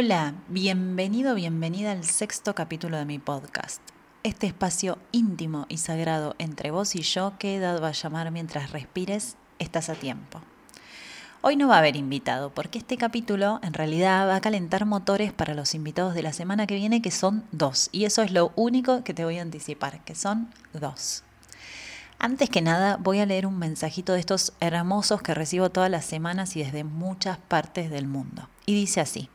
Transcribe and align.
Hola, 0.00 0.32
bienvenido, 0.46 1.34
bienvenida 1.34 1.90
al 1.90 2.04
sexto 2.04 2.54
capítulo 2.54 2.98
de 2.98 3.04
mi 3.04 3.18
podcast. 3.18 3.82
Este 4.22 4.46
espacio 4.46 4.96
íntimo 5.10 5.66
y 5.68 5.78
sagrado 5.78 6.36
entre 6.38 6.70
vos 6.70 6.94
y 6.94 7.02
yo 7.02 7.32
que 7.36 7.56
he 7.56 7.58
dado 7.58 7.84
a 7.84 7.90
llamar 7.90 8.30
mientras 8.30 8.70
respires, 8.70 9.36
estás 9.58 9.88
a 9.88 9.96
tiempo. 9.96 10.40
Hoy 11.40 11.56
no 11.56 11.66
va 11.66 11.74
a 11.74 11.78
haber 11.78 11.96
invitado, 11.96 12.54
porque 12.54 12.78
este 12.78 12.96
capítulo 12.96 13.58
en 13.64 13.72
realidad 13.72 14.28
va 14.28 14.36
a 14.36 14.40
calentar 14.40 14.86
motores 14.86 15.32
para 15.32 15.54
los 15.54 15.74
invitados 15.74 16.14
de 16.14 16.22
la 16.22 16.32
semana 16.32 16.68
que 16.68 16.76
viene, 16.76 17.02
que 17.02 17.10
son 17.10 17.42
dos. 17.50 17.88
Y 17.90 18.04
eso 18.04 18.22
es 18.22 18.30
lo 18.30 18.52
único 18.54 19.02
que 19.02 19.14
te 19.14 19.24
voy 19.24 19.38
a 19.38 19.42
anticipar, 19.42 20.04
que 20.04 20.14
son 20.14 20.48
dos. 20.74 21.24
Antes 22.20 22.48
que 22.50 22.62
nada, 22.62 22.98
voy 22.98 23.18
a 23.18 23.26
leer 23.26 23.46
un 23.46 23.58
mensajito 23.58 24.12
de 24.12 24.20
estos 24.20 24.52
hermosos 24.60 25.22
que 25.22 25.34
recibo 25.34 25.70
todas 25.70 25.90
las 25.90 26.04
semanas 26.04 26.54
y 26.54 26.62
desde 26.62 26.84
muchas 26.84 27.38
partes 27.38 27.90
del 27.90 28.06
mundo. 28.06 28.48
Y 28.64 28.76
dice 28.76 29.00
así. 29.00 29.28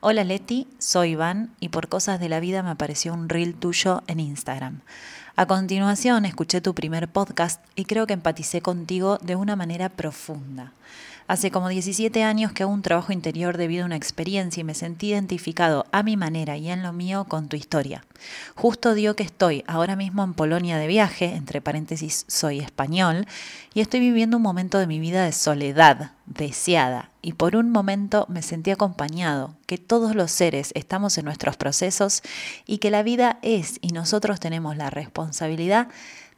Hola 0.00 0.24
Leti, 0.24 0.68
soy 0.78 1.12
Iván 1.12 1.54
y 1.58 1.70
por 1.70 1.88
cosas 1.88 2.20
de 2.20 2.28
la 2.28 2.38
vida 2.38 2.62
me 2.62 2.68
apareció 2.68 3.14
un 3.14 3.30
reel 3.30 3.54
tuyo 3.54 4.02
en 4.06 4.20
Instagram. 4.20 4.82
A 5.36 5.46
continuación 5.46 6.26
escuché 6.26 6.60
tu 6.60 6.74
primer 6.74 7.08
podcast 7.08 7.64
y 7.76 7.86
creo 7.86 8.06
que 8.06 8.12
empaticé 8.12 8.60
contigo 8.60 9.16
de 9.22 9.36
una 9.36 9.56
manera 9.56 9.88
profunda. 9.88 10.72
Hace 11.28 11.50
como 11.50 11.68
17 11.68 12.22
años 12.22 12.52
que 12.52 12.62
hago 12.62 12.72
un 12.72 12.82
trabajo 12.82 13.12
interior 13.12 13.56
debido 13.56 13.82
a 13.82 13.86
una 13.86 13.96
experiencia 13.96 14.60
y 14.60 14.64
me 14.64 14.74
sentí 14.74 15.08
identificado 15.08 15.84
a 15.90 16.04
mi 16.04 16.16
manera 16.16 16.56
y 16.56 16.70
en 16.70 16.84
lo 16.84 16.92
mío 16.92 17.24
con 17.24 17.48
tu 17.48 17.56
historia. 17.56 18.04
Justo 18.54 18.94
dio 18.94 19.16
que 19.16 19.24
estoy 19.24 19.64
ahora 19.66 19.96
mismo 19.96 20.22
en 20.22 20.34
Polonia 20.34 20.78
de 20.78 20.86
viaje, 20.86 21.34
entre 21.34 21.60
paréntesis 21.60 22.26
soy 22.28 22.60
español, 22.60 23.26
y 23.74 23.80
estoy 23.80 23.98
viviendo 23.98 24.36
un 24.36 24.44
momento 24.44 24.78
de 24.78 24.86
mi 24.86 25.00
vida 25.00 25.24
de 25.24 25.32
soledad, 25.32 26.12
deseada, 26.26 27.10
y 27.22 27.32
por 27.32 27.56
un 27.56 27.72
momento 27.72 28.26
me 28.28 28.42
sentí 28.42 28.70
acompañado, 28.70 29.56
que 29.66 29.78
todos 29.78 30.14
los 30.14 30.30
seres 30.30 30.70
estamos 30.76 31.18
en 31.18 31.24
nuestros 31.24 31.56
procesos 31.56 32.22
y 32.66 32.78
que 32.78 32.92
la 32.92 33.02
vida 33.02 33.40
es 33.42 33.80
y 33.80 33.88
nosotros 33.88 34.38
tenemos 34.38 34.76
la 34.76 34.90
responsabilidad 34.90 35.88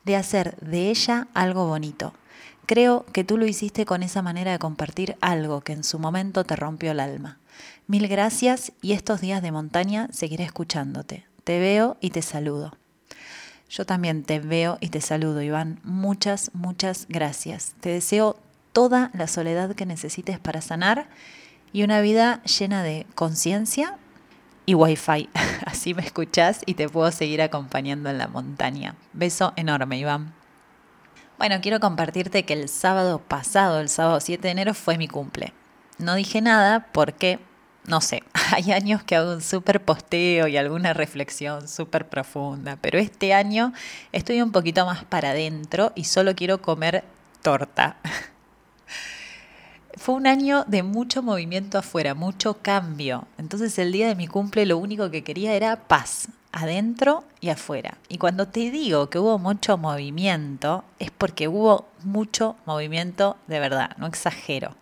de 0.07 0.17
hacer 0.17 0.57
de 0.63 0.89
ella 0.89 1.29
algo 1.35 1.67
bonito 1.67 2.15
Creo 2.69 3.07
que 3.15 3.25
tú 3.25 3.39
lo 3.39 3.47
hiciste 3.47 3.87
con 3.87 4.03
esa 4.03 4.21
manera 4.21 4.53
de 4.53 4.59
compartir 4.59 5.17
algo 5.23 5.63
que 5.63 5.73
en 5.73 5.83
su 5.83 5.99
momento 5.99 6.45
te 6.45 6.55
rompió 6.55 6.91
el 6.91 7.01
alma. 7.01 7.39
Mil 7.87 8.09
gracias 8.09 8.73
y 8.83 8.93
estos 8.93 9.23
días 9.23 9.41
de 9.41 9.53
montaña 9.53 10.11
seguiré 10.13 10.45
escuchándote. 10.45 11.25
Te 11.45 11.61
veo 11.61 11.97
y 12.03 12.11
te 12.11 12.21
saludo. 12.21 12.77
Yo 13.71 13.87
también 13.87 14.23
te 14.23 14.39
veo 14.39 14.77
y 14.83 14.91
te 14.91 15.01
saludo, 15.01 15.41
Iván. 15.41 15.81
Muchas, 15.83 16.51
muchas 16.53 17.07
gracias. 17.09 17.75
Te 17.81 17.89
deseo 17.89 18.39
toda 18.75 19.11
la 19.15 19.29
soledad 19.29 19.75
que 19.75 19.87
necesites 19.87 20.39
para 20.39 20.61
sanar 20.61 21.09
y 21.73 21.85
una 21.85 22.03
vida 22.03 22.43
llena 22.43 22.83
de 22.83 23.07
conciencia 23.15 23.97
y 24.67 24.75
wifi. 24.75 25.31
Así 25.65 25.95
me 25.95 26.03
escuchás 26.03 26.61
y 26.67 26.75
te 26.75 26.91
puedo 26.91 27.11
seguir 27.13 27.41
acompañando 27.41 28.11
en 28.11 28.19
la 28.19 28.29
montaña. 28.29 28.95
Beso 29.15 29.55
enorme, 29.57 29.99
Iván. 29.99 30.38
Bueno, 31.39 31.61
quiero 31.63 31.79
compartirte 31.79 32.45
que 32.45 32.53
el 32.55 32.69
sábado 32.69 33.21
pasado, 33.21 33.79
el 33.79 33.89
sábado 33.89 34.19
7 34.19 34.43
de 34.43 34.51
enero, 34.51 34.75
fue 34.75 34.99
mi 34.99 35.07
cumple. 35.07 35.53
No 35.99 36.17
dije 36.17 36.41
nada 36.41 36.89
porque, 36.91 37.39
no 37.87 38.01
sé, 38.01 38.25
hay 38.53 38.73
años 38.73 39.05
que 39.05 39.15
hago 39.15 39.35
un 39.35 39.41
súper 39.41 39.85
posteo 39.85 40.49
y 40.49 40.57
alguna 40.57 40.95
reflexión 40.95 41.69
súper 41.69 42.09
profunda, 42.09 42.77
pero 42.81 42.99
este 42.99 43.35
año 43.35 43.73
estoy 44.11 44.43
un 44.43 44.51
poquito 44.51 44.85
más 44.85 45.05
para 45.05 45.31
adentro 45.31 45.93
y 45.95 46.05
solo 46.05 46.35
quiero 46.35 46.61
comer 46.61 47.05
torta. 47.43 47.99
Fue 49.97 50.17
un 50.17 50.27
año 50.27 50.65
de 50.67 50.83
mucho 50.83 51.23
movimiento 51.23 51.79
afuera, 51.79 52.15
mucho 52.15 52.55
cambio. 52.63 53.29
Entonces 53.39 53.79
el 53.79 53.93
día 53.93 54.09
de 54.09 54.17
mi 54.17 54.27
cumple 54.27 54.67
lo 54.67 54.77
único 54.77 55.11
que 55.13 55.23
quería 55.23 55.55
era 55.55 55.77
paz, 55.77 56.29
adentro 56.53 57.25
y 57.41 57.51
afuera. 57.51 57.99
Y 58.09 58.19
cuando 58.19 58.49
te 58.49 58.71
digo 58.71 59.11
que 59.11 59.19
hubo 59.19 59.39
mucho 59.39 59.77
movimiento, 59.79 60.85
es 60.99 61.11
porque 61.11 61.49
hubo 61.49 61.89
mucho 62.03 62.57
movimiento 62.67 63.37
de 63.47 63.61
verdad, 63.61 63.97
no 63.99 64.07
exagero. 64.07 64.77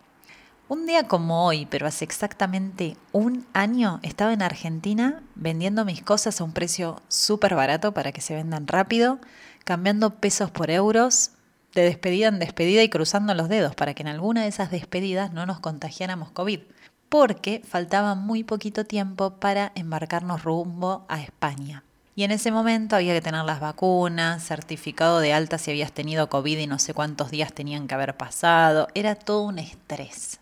Un 0.68 0.86
día 0.86 1.06
como 1.06 1.46
hoy, 1.46 1.66
pero 1.66 1.86
hace 1.86 2.04
exactamente 2.04 2.96
un 3.12 3.46
año, 3.52 4.00
estaba 4.02 4.32
en 4.32 4.42
Argentina 4.42 5.22
vendiendo 5.36 5.84
mis 5.84 6.02
cosas 6.02 6.40
a 6.40 6.44
un 6.44 6.52
precio 6.52 7.02
súper 7.06 7.54
barato 7.54 7.94
para 7.94 8.10
que 8.10 8.20
se 8.20 8.34
vendan 8.34 8.66
rápido, 8.66 9.20
cambiando 9.64 10.16
pesos 10.16 10.50
por 10.50 10.70
euros, 10.70 11.30
de 11.72 11.82
despedida 11.82 12.28
en 12.28 12.38
despedida 12.40 12.82
y 12.82 12.88
cruzando 12.88 13.34
los 13.34 13.48
dedos 13.48 13.74
para 13.74 13.94
que 13.94 14.02
en 14.02 14.08
alguna 14.08 14.42
de 14.42 14.48
esas 14.48 14.70
despedidas 14.70 15.32
no 15.32 15.46
nos 15.46 15.60
contagiáramos 15.60 16.30
COVID 16.32 16.60
porque 17.08 17.62
faltaba 17.66 18.14
muy 18.14 18.44
poquito 18.44 18.84
tiempo 18.84 19.30
para 19.38 19.72
embarcarnos 19.74 20.42
rumbo 20.42 21.04
a 21.08 21.20
España. 21.20 21.82
Y 22.14 22.24
en 22.24 22.30
ese 22.30 22.50
momento 22.50 22.96
había 22.96 23.12
que 23.12 23.20
tener 23.20 23.44
las 23.44 23.60
vacunas, 23.60 24.42
certificado 24.42 25.20
de 25.20 25.34
alta 25.34 25.58
si 25.58 25.70
habías 25.70 25.92
tenido 25.92 26.30
COVID 26.30 26.58
y 26.58 26.66
no 26.66 26.78
sé 26.78 26.94
cuántos 26.94 27.30
días 27.30 27.52
tenían 27.52 27.86
que 27.86 27.94
haber 27.94 28.16
pasado. 28.16 28.88
Era 28.94 29.14
todo 29.14 29.42
un 29.42 29.58
estrés. 29.58 30.40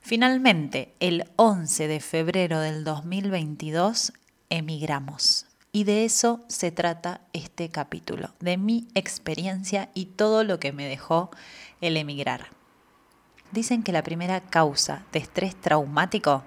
Finalmente, 0.00 0.94
el 0.98 1.26
11 1.36 1.86
de 1.86 2.00
febrero 2.00 2.60
del 2.60 2.84
2022, 2.84 4.14
emigramos. 4.48 5.44
Y 5.70 5.84
de 5.84 6.06
eso 6.06 6.40
se 6.48 6.72
trata 6.72 7.20
este 7.32 7.68
capítulo, 7.68 8.30
de 8.40 8.56
mi 8.56 8.88
experiencia 8.94 9.90
y 9.94 10.06
todo 10.06 10.42
lo 10.44 10.58
que 10.58 10.72
me 10.72 10.88
dejó 10.88 11.30
el 11.82 11.98
emigrar. 11.98 12.59
Dicen 13.52 13.82
que 13.82 13.92
la 13.92 14.02
primera 14.02 14.40
causa 14.40 15.02
de 15.12 15.18
estrés 15.18 15.56
traumático, 15.56 16.44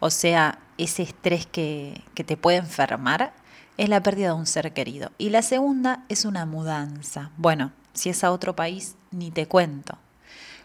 o 0.00 0.10
sea, 0.10 0.58
ese 0.78 1.02
estrés 1.02 1.46
que, 1.46 2.02
que 2.14 2.24
te 2.24 2.36
puede 2.36 2.58
enfermar, 2.58 3.32
es 3.76 3.88
la 3.88 4.02
pérdida 4.02 4.28
de 4.28 4.34
un 4.34 4.46
ser 4.46 4.72
querido. 4.72 5.10
Y 5.18 5.30
la 5.30 5.42
segunda 5.42 6.04
es 6.08 6.24
una 6.24 6.46
mudanza. 6.46 7.30
Bueno, 7.36 7.72
si 7.92 8.10
es 8.10 8.24
a 8.24 8.32
otro 8.32 8.56
país, 8.56 8.96
ni 9.10 9.30
te 9.30 9.46
cuento. 9.46 9.98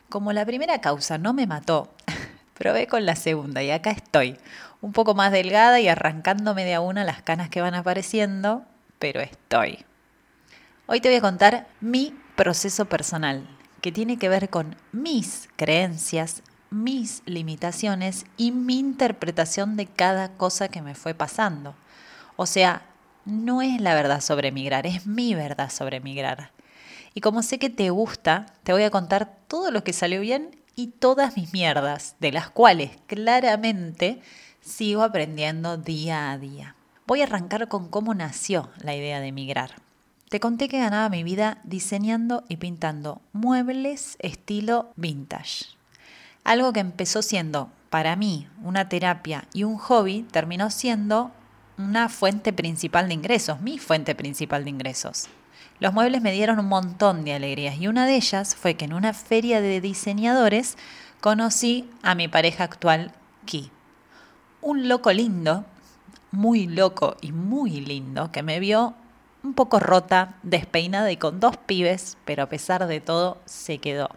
Como 0.10 0.34
la 0.34 0.46
primera 0.46 0.82
causa 0.82 1.18
no 1.18 1.34
me 1.34 1.48
mató, 1.48 1.94
probé 2.56 2.88
con 2.88 3.06
la 3.06 3.16
segunda 3.16 3.64
y 3.64 3.72
acá 3.72 3.92
estoy, 3.92 4.38
un 4.82 4.92
poco 4.92 5.14
más 5.14 5.32
delgada 5.32 5.80
y 5.80 5.88
arrancándome 5.88 6.66
de 6.66 6.74
a 6.74 6.82
una 6.82 7.04
las 7.04 7.22
canas 7.22 7.50
que 7.50 7.62
van 7.62 7.76
apareciendo, 7.76 8.64
pero 8.98 9.22
estoy. 9.22 9.86
Hoy 10.88 11.02
te 11.02 11.10
voy 11.10 11.18
a 11.18 11.22
contar 11.22 11.68
mi 11.80 12.16
proceso 12.36 12.86
personal, 12.86 13.48
que 13.82 13.92
tiene 13.92 14.18
que 14.18 14.30
ver 14.30 14.50
con 14.50 14.76
mis 14.92 15.50
creencias, 15.56 16.44
mis 16.70 17.24
limitaciones 17.26 18.26
y 18.38 18.52
mi 18.52 18.80
interpretación 18.80 19.76
de 19.78 19.88
cada 19.88 20.34
cosa 20.34 20.68
que 20.68 20.82
me 20.82 20.96
fue 20.96 21.14
pasando. 21.14 21.76
O 22.36 22.46
sea, 22.46 22.84
no 23.26 23.62
es 23.62 23.82
la 23.82 23.94
verdad 23.94 24.22
sobre 24.22 24.52
migrar, 24.52 24.86
es 24.86 25.06
mi 25.06 25.36
verdad 25.36 25.70
sobre 25.70 26.00
migrar. 26.00 26.52
Y 27.14 27.22
como 27.22 27.42
sé 27.42 27.60
que 27.60 27.70
te 27.70 27.90
gusta, 27.90 28.46
te 28.64 28.74
voy 28.74 28.84
a 28.84 28.92
contar 28.92 29.38
todo 29.48 29.72
lo 29.72 29.84
que 29.84 29.94
salió 29.94 30.22
bien 30.22 30.56
y 30.76 30.88
todas 30.88 31.36
mis 31.36 31.54
mierdas, 31.54 32.16
de 32.20 32.32
las 32.32 32.50
cuales 32.50 32.92
claramente 33.08 34.22
sigo 34.62 35.04
aprendiendo 35.04 35.78
día 35.78 36.32
a 36.32 36.38
día. 36.38 36.76
Voy 37.08 37.22
a 37.22 37.26
arrancar 37.26 37.68
con 37.68 37.90
cómo 37.90 38.14
nació 38.14 38.70
la 38.82 38.96
idea 38.96 39.20
de 39.20 39.32
migrar. 39.32 39.89
Te 40.30 40.40
conté 40.40 40.70
que 40.70 40.78
ganaba 40.78 41.10
mi 41.10 41.24
vida 41.24 41.58
diseñando 41.64 42.44
y 42.48 42.58
pintando 42.58 43.20
muebles 43.34 44.16
estilo 44.20 44.94
vintage. 44.96 45.66
Algo 46.44 46.72
que 46.72 46.82
empezó 46.82 47.24
siendo 47.24 47.72
para 47.90 48.16
mí 48.16 48.48
una 48.64 48.90
terapia 48.90 49.48
y 49.54 49.64
un 49.64 49.78
hobby 49.78 50.22
terminó 50.32 50.70
siendo 50.70 51.32
una 51.80 52.10
fuente 52.10 52.54
principal 52.54 53.08
de 53.08 53.16
ingresos, 53.16 53.60
mi 53.62 53.80
fuente 53.80 54.14
principal 54.14 54.66
de 54.66 54.70
ingresos. 54.70 55.30
Los 55.80 55.94
muebles 55.94 56.22
me 56.22 56.32
dieron 56.32 56.60
un 56.60 56.68
montón 56.68 57.26
de 57.26 57.34
alegrías 57.34 57.80
y 57.80 57.88
una 57.88 58.06
de 58.06 58.16
ellas 58.16 58.56
fue 58.56 58.76
que 58.76 58.86
en 58.86 58.94
una 58.94 59.14
feria 59.14 59.62
de 59.62 59.82
diseñadores 59.82 60.78
conocí 61.22 61.90
a 62.04 62.14
mi 62.14 62.28
pareja 62.28 62.66
actual, 62.66 63.14
Ki. 63.46 63.72
Un 64.62 64.90
loco 64.90 65.12
lindo, 65.12 65.66
muy 66.32 66.68
loco 66.68 67.18
y 67.20 67.32
muy 67.32 67.82
lindo, 67.82 68.32
que 68.32 68.44
me 68.44 68.60
vio 68.60 68.94
un 69.44 69.54
poco 69.54 69.80
rota, 69.80 70.36
despeinada 70.44 71.12
y 71.12 71.18
con 71.18 71.40
dos 71.40 71.58
pibes, 71.58 72.18
pero 72.26 72.44
a 72.44 72.50
pesar 72.50 72.88
de 72.88 73.00
todo 73.00 73.38
se 73.46 73.78
quedó. 73.80 74.10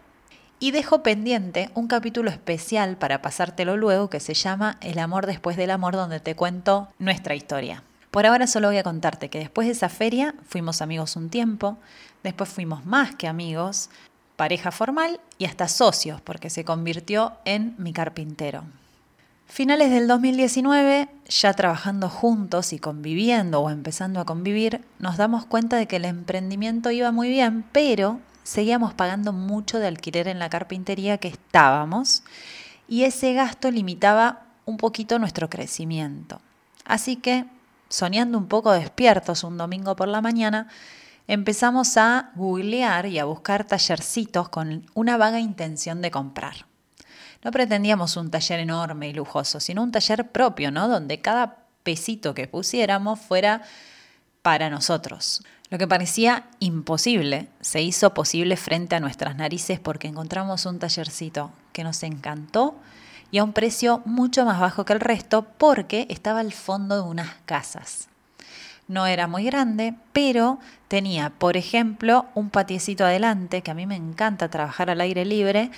Y 0.59 0.71
dejo 0.71 1.03
pendiente 1.03 1.69
un 1.73 1.87
capítulo 1.87 2.29
especial 2.29 2.97
para 2.97 3.21
pasártelo 3.21 3.75
luego 3.75 4.09
que 4.09 4.19
se 4.19 4.33
llama 4.33 4.77
El 4.81 4.99
amor 4.99 5.25
después 5.25 5.57
del 5.57 5.71
amor 5.71 5.93
donde 5.93 6.19
te 6.19 6.35
cuento 6.35 6.87
nuestra 6.99 7.35
historia. 7.35 7.83
Por 8.11 8.25
ahora 8.25 8.47
solo 8.47 8.67
voy 8.67 8.77
a 8.77 8.83
contarte 8.83 9.29
que 9.29 9.39
después 9.39 9.67
de 9.67 9.73
esa 9.73 9.89
feria 9.89 10.35
fuimos 10.47 10.81
amigos 10.81 11.15
un 11.15 11.29
tiempo, 11.29 11.77
después 12.23 12.49
fuimos 12.49 12.85
más 12.85 13.15
que 13.15 13.27
amigos, 13.27 13.89
pareja 14.35 14.71
formal 14.71 15.19
y 15.37 15.45
hasta 15.45 15.67
socios 15.67 16.21
porque 16.21 16.49
se 16.49 16.63
convirtió 16.63 17.33
en 17.43 17.75
mi 17.77 17.91
carpintero. 17.91 18.63
Finales 19.53 19.91
del 19.91 20.07
2019, 20.07 21.09
ya 21.29 21.53
trabajando 21.53 22.09
juntos 22.09 22.73
y 22.73 22.79
conviviendo 22.79 23.61
o 23.61 23.69
empezando 23.69 24.19
a 24.19 24.25
convivir, 24.25 24.83
nos 24.97 25.15
damos 25.17 25.45
cuenta 25.45 25.77
de 25.77 25.85
que 25.85 25.97
el 25.97 26.05
emprendimiento 26.05 26.89
iba 26.89 27.11
muy 27.11 27.29
bien, 27.29 27.63
pero 27.71 28.19
seguíamos 28.41 28.95
pagando 28.95 29.31
mucho 29.31 29.77
de 29.77 29.85
alquiler 29.85 30.27
en 30.27 30.39
la 30.39 30.49
carpintería 30.49 31.19
que 31.19 31.27
estábamos 31.27 32.23
y 32.87 33.03
ese 33.03 33.33
gasto 33.33 33.69
limitaba 33.69 34.47
un 34.65 34.77
poquito 34.77 35.19
nuestro 35.19 35.51
crecimiento. 35.51 36.41
Así 36.83 37.17
que, 37.17 37.45
soñando 37.89 38.39
un 38.39 38.47
poco 38.47 38.71
despiertos 38.71 39.43
un 39.43 39.59
domingo 39.59 39.95
por 39.95 40.07
la 40.07 40.21
mañana, 40.21 40.67
empezamos 41.27 41.95
a 41.97 42.31
googlear 42.33 43.05
y 43.05 43.19
a 43.19 43.25
buscar 43.25 43.65
tallercitos 43.65 44.49
con 44.49 44.87
una 44.95 45.15
vaga 45.17 45.39
intención 45.39 46.01
de 46.01 46.09
comprar. 46.09 46.72
No 47.43 47.51
pretendíamos 47.51 48.15
un 48.17 48.31
taller 48.31 48.59
enorme 48.59 49.09
y 49.09 49.13
lujoso, 49.13 49.59
sino 49.59 49.83
un 49.83 49.91
taller 49.91 50.29
propio, 50.31 50.71
¿no? 50.71 50.87
Donde 50.87 51.19
cada 51.19 51.57
pesito 51.83 52.33
que 52.33 52.47
pusiéramos 52.47 53.19
fuera 53.19 53.61
para 54.41 54.69
nosotros. 54.69 55.43
Lo 55.69 55.77
que 55.77 55.87
parecía 55.87 56.45
imposible 56.59 57.47
se 57.61 57.81
hizo 57.81 58.13
posible 58.13 58.57
frente 58.57 58.95
a 58.95 58.99
nuestras 58.99 59.35
narices 59.35 59.79
porque 59.79 60.07
encontramos 60.07 60.65
un 60.65 60.79
tallercito 60.79 61.51
que 61.71 61.83
nos 61.83 62.03
encantó 62.03 62.75
y 63.31 63.39
a 63.39 63.43
un 63.43 63.53
precio 63.53 64.01
mucho 64.05 64.45
más 64.45 64.59
bajo 64.59 64.85
que 64.85 64.93
el 64.93 64.99
resto 64.99 65.47
porque 65.57 66.05
estaba 66.09 66.41
al 66.41 66.53
fondo 66.53 66.95
de 66.95 67.09
unas 67.09 67.29
casas. 67.45 68.07
No 68.87 69.07
era 69.07 69.27
muy 69.27 69.45
grande, 69.45 69.95
pero 70.11 70.59
tenía, 70.87 71.31
por 71.31 71.57
ejemplo, 71.57 72.27
un 72.35 72.49
patiecito 72.49 73.05
adelante, 73.05 73.61
que 73.63 73.71
a 73.71 73.73
mí 73.73 73.87
me 73.87 73.95
encanta 73.95 74.49
trabajar 74.49 74.89
al 74.89 75.01
aire 75.01 75.25
libre, 75.25 75.71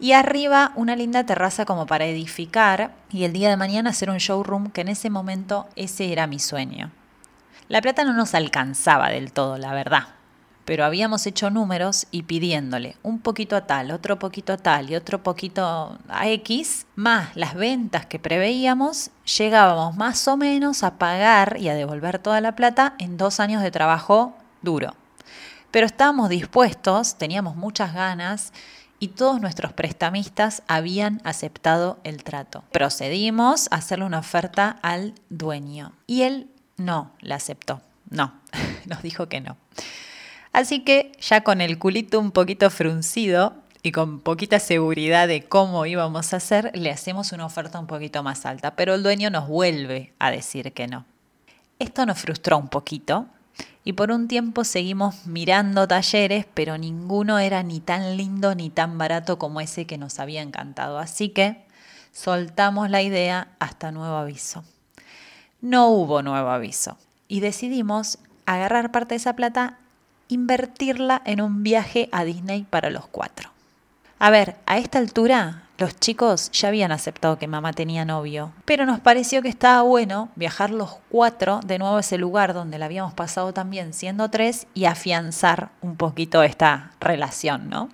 y 0.00 0.12
arriba 0.12 0.72
una 0.76 0.96
linda 0.96 1.24
terraza 1.24 1.66
como 1.66 1.86
para 1.86 2.06
edificar 2.06 2.94
y 3.10 3.24
el 3.24 3.34
día 3.34 3.50
de 3.50 3.58
mañana 3.58 3.90
hacer 3.90 4.08
un 4.08 4.16
showroom 4.16 4.70
que 4.70 4.80
en 4.80 4.88
ese 4.88 5.10
momento 5.10 5.68
ese 5.76 6.10
era 6.10 6.26
mi 6.26 6.38
sueño. 6.38 6.90
La 7.68 7.82
plata 7.82 8.02
no 8.04 8.14
nos 8.14 8.34
alcanzaba 8.34 9.10
del 9.10 9.32
todo, 9.32 9.58
la 9.58 9.74
verdad, 9.74 10.08
pero 10.64 10.84
habíamos 10.84 11.26
hecho 11.26 11.50
números 11.50 12.06
y 12.10 12.22
pidiéndole 12.22 12.96
un 13.02 13.20
poquito 13.20 13.56
a 13.56 13.66
tal, 13.66 13.90
otro 13.90 14.18
poquito 14.18 14.54
a 14.54 14.56
tal 14.56 14.90
y 14.90 14.96
otro 14.96 15.22
poquito 15.22 15.98
a 16.08 16.28
X, 16.28 16.86
más 16.96 17.36
las 17.36 17.54
ventas 17.54 18.06
que 18.06 18.18
preveíamos, 18.18 19.10
llegábamos 19.36 19.96
más 19.96 20.26
o 20.28 20.36
menos 20.38 20.82
a 20.82 20.98
pagar 20.98 21.58
y 21.60 21.68
a 21.68 21.74
devolver 21.74 22.18
toda 22.18 22.40
la 22.40 22.56
plata 22.56 22.94
en 22.98 23.18
dos 23.18 23.38
años 23.38 23.62
de 23.62 23.70
trabajo 23.70 24.34
duro. 24.62 24.94
Pero 25.70 25.86
estábamos 25.86 26.30
dispuestos, 26.30 27.16
teníamos 27.16 27.54
muchas 27.54 27.94
ganas 27.94 28.52
y 29.00 29.08
todos 29.08 29.40
nuestros 29.40 29.72
prestamistas 29.72 30.62
habían 30.68 31.20
aceptado 31.24 31.98
el 32.04 32.22
trato. 32.22 32.62
Procedimos 32.70 33.66
a 33.72 33.76
hacerle 33.76 34.04
una 34.04 34.18
oferta 34.18 34.78
al 34.82 35.14
dueño 35.30 35.92
y 36.06 36.22
él 36.22 36.48
no 36.76 37.10
la 37.20 37.36
aceptó. 37.36 37.80
No, 38.10 38.34
nos 38.86 39.02
dijo 39.02 39.28
que 39.28 39.40
no. 39.40 39.56
Así 40.52 40.84
que 40.84 41.12
ya 41.20 41.42
con 41.42 41.60
el 41.60 41.78
culito 41.78 42.20
un 42.20 42.30
poquito 42.30 42.70
fruncido 42.70 43.54
y 43.82 43.92
con 43.92 44.20
poquita 44.20 44.58
seguridad 44.60 45.26
de 45.26 45.44
cómo 45.44 45.86
íbamos 45.86 46.34
a 46.34 46.36
hacer, 46.36 46.70
le 46.74 46.90
hacemos 46.90 47.32
una 47.32 47.46
oferta 47.46 47.80
un 47.80 47.86
poquito 47.86 48.22
más 48.22 48.44
alta, 48.44 48.76
pero 48.76 48.94
el 48.94 49.02
dueño 49.02 49.30
nos 49.30 49.48
vuelve 49.48 50.12
a 50.18 50.30
decir 50.30 50.72
que 50.72 50.86
no. 50.86 51.06
Esto 51.78 52.04
nos 52.04 52.18
frustró 52.18 52.58
un 52.58 52.68
poquito 52.68 53.26
y 53.90 53.92
por 53.92 54.12
un 54.12 54.28
tiempo 54.28 54.62
seguimos 54.62 55.26
mirando 55.26 55.88
talleres, 55.88 56.46
pero 56.54 56.78
ninguno 56.78 57.40
era 57.40 57.64
ni 57.64 57.80
tan 57.80 58.16
lindo 58.16 58.54
ni 58.54 58.70
tan 58.70 58.98
barato 58.98 59.36
como 59.36 59.60
ese 59.60 59.84
que 59.84 59.98
nos 59.98 60.20
había 60.20 60.42
encantado. 60.42 61.00
Así 61.00 61.30
que 61.30 61.66
soltamos 62.12 62.88
la 62.88 63.02
idea 63.02 63.48
hasta 63.58 63.90
nuevo 63.90 64.14
aviso. 64.14 64.62
No 65.60 65.88
hubo 65.88 66.22
nuevo 66.22 66.50
aviso 66.50 66.98
y 67.26 67.40
decidimos 67.40 68.20
agarrar 68.46 68.92
parte 68.92 69.14
de 69.14 69.16
esa 69.16 69.34
plata, 69.34 69.78
invertirla 70.28 71.20
en 71.24 71.40
un 71.40 71.64
viaje 71.64 72.08
a 72.12 72.22
Disney 72.22 72.62
para 72.70 72.90
los 72.90 73.08
cuatro. 73.08 73.50
A 74.20 74.30
ver, 74.30 74.54
a 74.66 74.78
esta 74.78 74.98
altura 74.98 75.64
los 75.80 75.98
chicos 75.98 76.50
ya 76.52 76.68
habían 76.68 76.92
aceptado 76.92 77.38
que 77.38 77.48
mamá 77.48 77.72
tenía 77.72 78.04
novio, 78.04 78.52
pero 78.66 78.84
nos 78.84 79.00
pareció 79.00 79.40
que 79.40 79.48
estaba 79.48 79.80
bueno 79.80 80.28
viajar 80.36 80.70
los 80.70 80.98
cuatro 81.08 81.60
de 81.64 81.78
nuevo 81.78 81.96
a 81.96 82.00
ese 82.00 82.18
lugar 82.18 82.52
donde 82.52 82.78
la 82.78 82.84
habíamos 82.84 83.14
pasado 83.14 83.54
también 83.54 83.94
siendo 83.94 84.28
tres 84.28 84.66
y 84.74 84.84
afianzar 84.84 85.70
un 85.80 85.96
poquito 85.96 86.42
esta 86.42 86.90
relación, 87.00 87.70
¿no? 87.70 87.88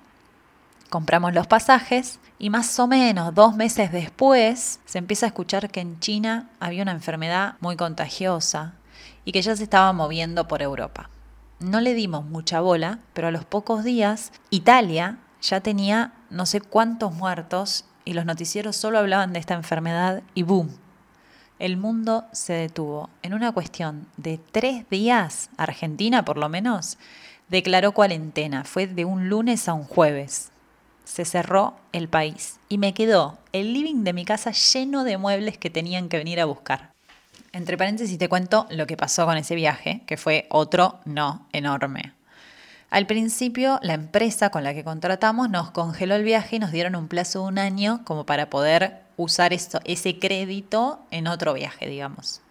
Compramos 0.91 1.33
los 1.33 1.47
pasajes 1.47 2.19
y 2.41 2.51
más 2.51 2.77
o 2.81 2.89
menos 2.89 3.33
dos 3.35 3.55
meses 3.55 3.93
después 3.93 4.81
se 4.85 4.99
empieza 4.99 5.27
a 5.27 5.29
escuchar 5.29 5.71
que 5.71 5.81
en 5.81 6.01
China 6.01 6.51
había 6.59 6.83
una 6.83 6.93
enfermedad 6.93 7.55
muy 7.61 7.77
contagiosa 7.77 8.75
y 9.25 9.31
que 9.31 9.43
ya 9.43 9.55
se 9.55 9.63
estaba 9.63 9.93
moviendo 9.93 10.49
por 10.49 10.61
Europa. 10.61 11.09
No 11.61 11.81
le 11.81 11.95
dimos 11.95 12.25
mucha 12.25 12.61
bola, 12.61 12.99
pero 13.13 13.29
a 13.29 13.31
los 13.31 13.45
pocos 13.45 13.85
días 13.85 14.33
Italia 14.51 15.19
ya 15.41 15.61
tenía 15.61 16.13
no 16.31 16.47
sé 16.47 16.61
cuántos 16.61 17.13
muertos 17.13 17.85
y 18.05 18.15
los 18.15 18.25
noticieros 18.25 18.77
solo 18.77 18.99
hablaban 18.99 19.33
de 19.33 19.39
esta 19.39 19.55
enfermedad 19.55 20.23
y 20.35 20.43
¡boom! 20.43 20.71
El 21.59 21.77
mundo 21.77 22.25
se 22.33 22.53
detuvo. 22.53 23.09
En 23.23 23.33
una 23.33 23.53
cuestión 23.53 24.07
de 24.17 24.39
tres 24.53 24.89
días, 24.91 25.49
Argentina 25.57 26.25
por 26.25 26.37
lo 26.37 26.49
menos, 26.49 26.99
declaró 27.49 27.93
cuarentena. 27.93 28.65
Fue 28.65 28.87
de 28.87 29.05
un 29.05 29.29
lunes 29.29 29.69
a 29.69 29.75
un 29.75 29.85
jueves. 29.85 30.51
Se 31.05 31.25
cerró 31.25 31.77
el 31.93 32.09
país 32.09 32.59
y 32.69 32.79
me 32.79 32.93
quedó 32.93 33.39
el 33.53 33.73
living 33.73 34.05
de 34.05 34.13
mi 34.13 34.25
casa 34.25 34.51
lleno 34.51 35.05
de 35.05 35.19
muebles 35.19 35.57
que 35.57 35.71
tenían 35.71 36.09
que 36.09 36.19
venir 36.19 36.41
a 36.41 36.45
buscar. 36.45 36.93
Entre 37.53 37.79
paréntesis 37.79 38.19
te 38.19 38.29
cuento 38.29 38.67
lo 38.71 38.87
que 38.87 38.99
pasó 38.99 39.25
con 39.25 39.39
ese 39.39 39.55
viaje, 39.55 40.03
que 40.07 40.19
fue 40.19 40.47
otro 40.51 40.99
no 41.07 41.47
enorme. 41.53 42.16
Al 42.91 43.07
principio, 43.07 43.81
la 43.83 43.95
empresa 43.95 44.51
con 44.51 44.63
la 44.63 44.73
que 44.73 44.85
contratamos 44.85 45.51
nos 45.51 45.71
congeló 45.73 46.15
el 46.15 46.23
viaje 46.23 46.57
y 46.57 46.59
nos 46.59 46.71
dieron 46.71 46.95
un 46.95 47.09
plazo 47.09 47.41
de 47.41 47.47
un 47.47 47.59
año 47.59 48.03
como 48.05 48.25
para 48.27 48.49
poder 48.49 49.03
usar 49.17 49.53
ese 49.53 50.19
crédito 50.19 51.01
en 51.11 51.27
otro 51.27 51.55
viaje, 51.55 51.89
digamos. 51.89 52.43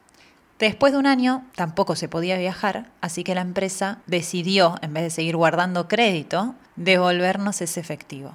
Después 0.60 0.94
de 0.94 1.00
un 1.00 1.06
año 1.06 1.46
tampoco 1.56 1.96
se 1.96 2.08
podía 2.08 2.38
viajar, 2.38 2.90
así 3.02 3.24
que 3.24 3.36
la 3.36 3.42
empresa 3.42 4.00
decidió, 4.08 4.76
en 4.82 4.94
vez 4.94 5.04
de 5.04 5.10
seguir 5.10 5.36
guardando 5.36 5.88
crédito, 5.88 6.56
devolvernos 6.76 7.62
ese 7.62 7.80
efectivo. 7.80 8.34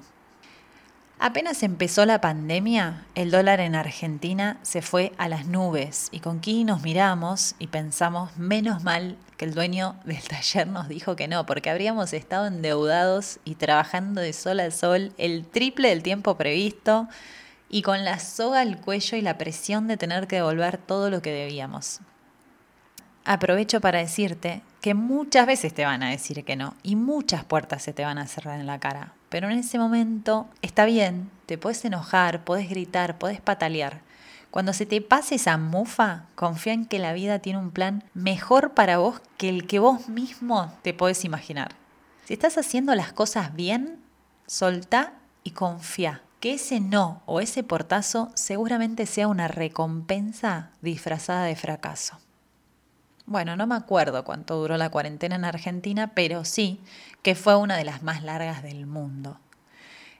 Apenas 1.23 1.61
empezó 1.61 2.07
la 2.07 2.19
pandemia, 2.19 3.05
el 3.13 3.29
dólar 3.29 3.59
en 3.59 3.75
Argentina 3.75 4.57
se 4.63 4.81
fue 4.81 5.11
a 5.19 5.29
las 5.29 5.45
nubes 5.45 6.07
y 6.11 6.19
con 6.19 6.39
Kiki 6.39 6.63
nos 6.63 6.81
miramos 6.81 7.53
y 7.59 7.67
pensamos, 7.67 8.35
menos 8.37 8.83
mal 8.83 9.17
que 9.37 9.45
el 9.45 9.53
dueño 9.53 9.95
del 10.03 10.23
taller 10.27 10.65
nos 10.65 10.87
dijo 10.87 11.15
que 11.15 11.27
no, 11.27 11.45
porque 11.45 11.69
habríamos 11.69 12.13
estado 12.13 12.47
endeudados 12.47 13.37
y 13.45 13.53
trabajando 13.53 14.19
de 14.19 14.33
sol 14.33 14.61
a 14.61 14.71
sol 14.71 15.13
el 15.19 15.45
triple 15.45 15.89
del 15.89 16.01
tiempo 16.01 16.37
previsto 16.37 17.07
y 17.69 17.83
con 17.83 18.03
la 18.03 18.17
soga 18.17 18.61
al 18.61 18.81
cuello 18.81 19.15
y 19.15 19.21
la 19.21 19.37
presión 19.37 19.87
de 19.87 19.97
tener 19.97 20.25
que 20.25 20.37
devolver 20.37 20.79
todo 20.79 21.11
lo 21.11 21.21
que 21.21 21.31
debíamos. 21.31 21.99
Aprovecho 23.25 23.79
para 23.79 23.99
decirte 23.99 24.63
que 24.81 24.95
muchas 24.95 25.45
veces 25.45 25.71
te 25.71 25.85
van 25.85 26.01
a 26.01 26.09
decir 26.09 26.43
que 26.43 26.55
no 26.55 26.73
y 26.81 26.95
muchas 26.95 27.43
puertas 27.43 27.83
se 27.83 27.93
te 27.93 28.03
van 28.03 28.17
a 28.17 28.25
cerrar 28.25 28.59
en 28.59 28.65
la 28.65 28.79
cara 28.79 29.13
pero 29.31 29.49
en 29.49 29.57
ese 29.57 29.79
momento 29.79 30.49
está 30.61 30.83
bien, 30.83 31.31
te 31.45 31.57
puedes 31.57 31.85
enojar, 31.85 32.43
puedes 32.43 32.69
gritar, 32.69 33.17
puedes 33.17 33.39
patalear. 33.39 34.01
Cuando 34.51 34.73
se 34.73 34.85
te 34.85 34.99
pase 34.99 35.35
esa 35.35 35.57
mufa, 35.57 36.25
confía 36.35 36.73
en 36.73 36.85
que 36.85 36.99
la 36.99 37.13
vida 37.13 37.39
tiene 37.39 37.57
un 37.57 37.71
plan 37.71 38.03
mejor 38.13 38.73
para 38.73 38.97
vos 38.97 39.21
que 39.37 39.47
el 39.47 39.67
que 39.67 39.79
vos 39.79 40.09
mismo 40.09 40.73
te 40.81 40.93
podés 40.93 41.23
imaginar. 41.23 41.75
Si 42.25 42.33
estás 42.33 42.57
haciendo 42.57 42.93
las 42.93 43.13
cosas 43.13 43.55
bien, 43.55 44.01
soltá 44.47 45.13
y 45.45 45.51
confía 45.51 46.21
que 46.41 46.55
ese 46.55 46.81
no 46.81 47.21
o 47.25 47.39
ese 47.39 47.63
portazo 47.63 48.31
seguramente 48.35 49.05
sea 49.05 49.29
una 49.29 49.47
recompensa 49.47 50.71
disfrazada 50.81 51.45
de 51.45 51.55
fracaso. 51.55 52.20
Bueno, 53.25 53.55
no 53.55 53.67
me 53.67 53.75
acuerdo 53.75 54.23
cuánto 54.23 54.57
duró 54.57 54.77
la 54.77 54.89
cuarentena 54.89 55.35
en 55.35 55.45
Argentina, 55.45 56.13
pero 56.13 56.43
sí 56.43 56.79
que 57.21 57.35
fue 57.35 57.55
una 57.55 57.77
de 57.77 57.85
las 57.85 58.03
más 58.03 58.23
largas 58.23 58.63
del 58.63 58.87
mundo. 58.87 59.39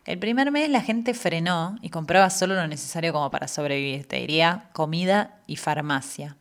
El 0.05 0.17
primer 0.17 0.51
mes 0.51 0.69
la 0.69 0.81
gente 0.81 1.13
frenó 1.13 1.77
y 1.81 1.89
compraba 1.89 2.29
solo 2.29 2.55
lo 2.55 2.67
necesario 2.67 3.13
como 3.13 3.29
para 3.29 3.47
sobrevivir, 3.47 4.07
te 4.07 4.17
diría 4.17 4.69
comida 4.73 5.39
y 5.45 5.57
farmacia. 5.57 6.37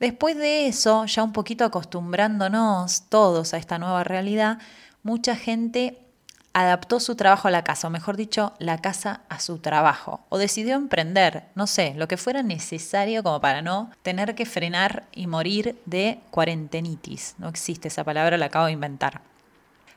Después 0.00 0.36
de 0.36 0.68
eso, 0.68 1.04
ya 1.06 1.22
un 1.22 1.32
poquito 1.32 1.64
acostumbrándonos 1.64 3.08
todos 3.08 3.52
a 3.52 3.58
esta 3.58 3.78
nueva 3.78 4.04
realidad, 4.04 4.58
mucha 5.02 5.36
gente 5.36 6.07
adaptó 6.52 7.00
su 7.00 7.14
trabajo 7.14 7.48
a 7.48 7.50
la 7.50 7.62
casa, 7.64 7.88
o 7.88 7.90
mejor 7.90 8.16
dicho, 8.16 8.52
la 8.58 8.78
casa 8.78 9.22
a 9.28 9.38
su 9.40 9.58
trabajo, 9.58 10.20
o 10.28 10.38
decidió 10.38 10.74
emprender, 10.74 11.44
no 11.54 11.66
sé, 11.66 11.94
lo 11.96 12.08
que 12.08 12.16
fuera 12.16 12.42
necesario 12.42 13.22
como 13.22 13.40
para 13.40 13.62
no 13.62 13.90
tener 14.02 14.34
que 14.34 14.46
frenar 14.46 15.04
y 15.12 15.26
morir 15.26 15.80
de 15.86 16.20
cuarentenitis. 16.30 17.34
No 17.38 17.48
existe 17.48 17.88
esa 17.88 18.04
palabra, 18.04 18.38
la 18.38 18.46
acabo 18.46 18.66
de 18.66 18.72
inventar. 18.72 19.20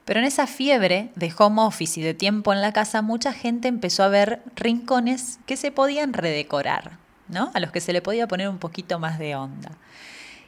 Pero 0.06 0.20
en 0.20 0.26
esa 0.26 0.48
fiebre 0.48 1.12
de 1.16 1.34
home 1.38 1.62
office 1.62 2.00
y 2.00 2.04
de 2.04 2.14
tiempo 2.14 2.54
en 2.54 2.62
la 2.62 2.74
casa, 2.74 3.02
mucha 3.02 3.34
gente 3.34 3.68
empezó 3.68 4.04
a 4.04 4.10
ver 4.10 4.42
rincones 4.56 5.40
que 5.46 5.58
se 5.58 5.72
podían 5.72 6.14
redecorar, 6.14 6.98
¿no? 7.28 7.52
A 7.54 7.60
los 7.60 7.72
que 7.72 7.82
se 7.82 7.94
le 7.94 8.02
podía 8.02 8.28
poner 8.28 8.50
un 8.50 8.58
poquito 8.58 9.00
más 9.00 9.20
de 9.20 9.36
onda. 9.36 9.72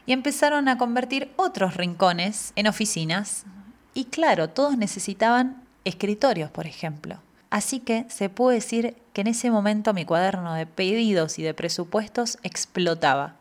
Y 0.05 0.11
empezaron 0.11 0.67
a 0.67 0.77
convertir 0.77 1.31
otros 1.37 1.77
rincones 1.77 2.51
en 2.55 2.67
oficinas. 2.67 3.45
Y 3.93 4.05
claro, 4.05 4.49
todos 4.49 4.77
necesitaban 4.77 5.62
escritorios, 5.85 6.49
por 6.51 6.67
ejemplo. 6.67 7.19
Así 7.49 7.79
que 7.79 8.05
se 8.09 8.29
puede 8.29 8.55
decir 8.55 8.95
que 9.13 9.21
en 9.21 9.27
ese 9.27 9.51
momento 9.51 9.93
mi 9.93 10.05
cuaderno 10.05 10.53
de 10.55 10.65
pedidos 10.65 11.37
y 11.37 11.43
de 11.43 11.53
presupuestos 11.53 12.39
explotaba. 12.41 13.35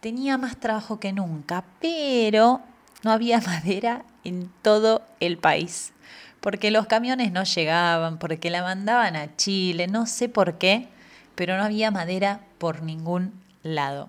Tenía 0.00 0.38
más 0.38 0.56
trabajo 0.56 0.98
que 0.98 1.12
nunca, 1.12 1.64
pero 1.80 2.62
no 3.02 3.12
había 3.12 3.40
madera 3.46 4.04
en 4.24 4.50
todo 4.62 5.02
el 5.20 5.36
país. 5.36 5.92
Porque 6.40 6.70
los 6.70 6.86
camiones 6.86 7.30
no 7.30 7.44
llegaban, 7.44 8.18
porque 8.18 8.50
la 8.50 8.62
mandaban 8.62 9.16
a 9.16 9.36
Chile, 9.36 9.86
no 9.86 10.06
sé 10.06 10.28
por 10.28 10.58
qué, 10.58 10.88
pero 11.34 11.56
no 11.56 11.62
había 11.62 11.90
madera 11.90 12.40
por 12.58 12.82
ningún 12.82 13.32
lado. 13.62 14.08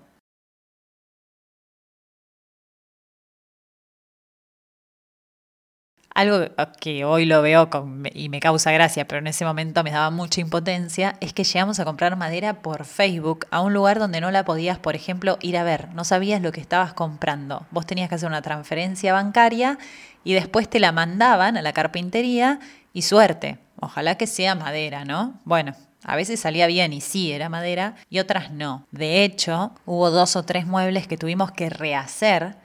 Algo 6.14 6.46
que 6.80 7.04
hoy 7.04 7.24
lo 7.24 7.42
veo 7.42 7.68
y 8.14 8.28
me 8.28 8.38
causa 8.38 8.70
gracia, 8.70 9.08
pero 9.08 9.18
en 9.18 9.26
ese 9.26 9.44
momento 9.44 9.82
me 9.82 9.90
daba 9.90 10.10
mucha 10.10 10.40
impotencia, 10.40 11.16
es 11.20 11.32
que 11.32 11.42
llegamos 11.42 11.80
a 11.80 11.84
comprar 11.84 12.14
madera 12.16 12.62
por 12.62 12.84
Facebook 12.84 13.46
a 13.50 13.60
un 13.60 13.74
lugar 13.74 13.98
donde 13.98 14.20
no 14.20 14.30
la 14.30 14.44
podías, 14.44 14.78
por 14.78 14.94
ejemplo, 14.94 15.38
ir 15.42 15.56
a 15.56 15.64
ver. 15.64 15.92
No 15.92 16.04
sabías 16.04 16.40
lo 16.40 16.52
que 16.52 16.60
estabas 16.60 16.92
comprando. 16.92 17.66
Vos 17.72 17.84
tenías 17.84 18.08
que 18.08 18.14
hacer 18.14 18.28
una 18.28 18.42
transferencia 18.42 19.12
bancaria 19.12 19.76
y 20.22 20.34
después 20.34 20.70
te 20.70 20.78
la 20.78 20.92
mandaban 20.92 21.56
a 21.56 21.62
la 21.62 21.72
carpintería 21.72 22.60
y 22.92 23.02
suerte. 23.02 23.58
Ojalá 23.80 24.14
que 24.14 24.28
sea 24.28 24.54
madera, 24.54 25.04
¿no? 25.04 25.40
Bueno, 25.44 25.74
a 26.04 26.14
veces 26.14 26.38
salía 26.38 26.68
bien 26.68 26.92
y 26.92 27.00
sí 27.00 27.32
era 27.32 27.48
madera 27.48 27.96
y 28.08 28.20
otras 28.20 28.52
no. 28.52 28.86
De 28.92 29.24
hecho, 29.24 29.72
hubo 29.84 30.10
dos 30.10 30.36
o 30.36 30.44
tres 30.44 30.64
muebles 30.64 31.08
que 31.08 31.16
tuvimos 31.16 31.50
que 31.50 31.70
rehacer 31.70 32.56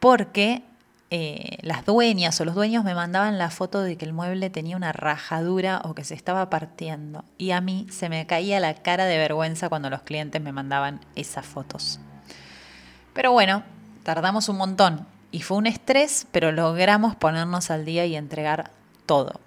porque 0.00 0.62
eh, 1.10 1.58
las 1.62 1.84
dueñas 1.84 2.40
o 2.40 2.44
los 2.44 2.56
dueños 2.56 2.82
me 2.82 2.94
mandaban 2.94 3.38
la 3.38 3.50
foto 3.50 3.82
de 3.82 3.96
que 3.96 4.04
el 4.04 4.12
mueble 4.12 4.50
tenía 4.50 4.76
una 4.76 4.92
rajadura 4.92 5.80
o 5.84 5.94
que 5.94 6.02
se 6.02 6.14
estaba 6.14 6.50
partiendo. 6.50 7.24
Y 7.38 7.52
a 7.52 7.60
mí 7.60 7.86
se 7.90 8.08
me 8.08 8.26
caía 8.26 8.58
la 8.58 8.74
cara 8.74 9.04
de 9.04 9.16
vergüenza 9.16 9.68
cuando 9.68 9.88
los 9.88 10.02
clientes 10.02 10.42
me 10.42 10.52
mandaban 10.52 11.00
esas 11.14 11.46
fotos. 11.46 12.00
Pero 13.14 13.32
bueno, 13.32 13.62
tardamos 14.02 14.48
un 14.48 14.56
montón 14.56 15.06
y 15.30 15.42
fue 15.42 15.56
un 15.56 15.66
estrés, 15.66 16.26
pero 16.32 16.50
logramos 16.50 17.14
ponernos 17.14 17.70
al 17.70 17.84
día 17.84 18.04
y 18.04 18.16
entregar 18.16 18.70
todo. 19.06 19.40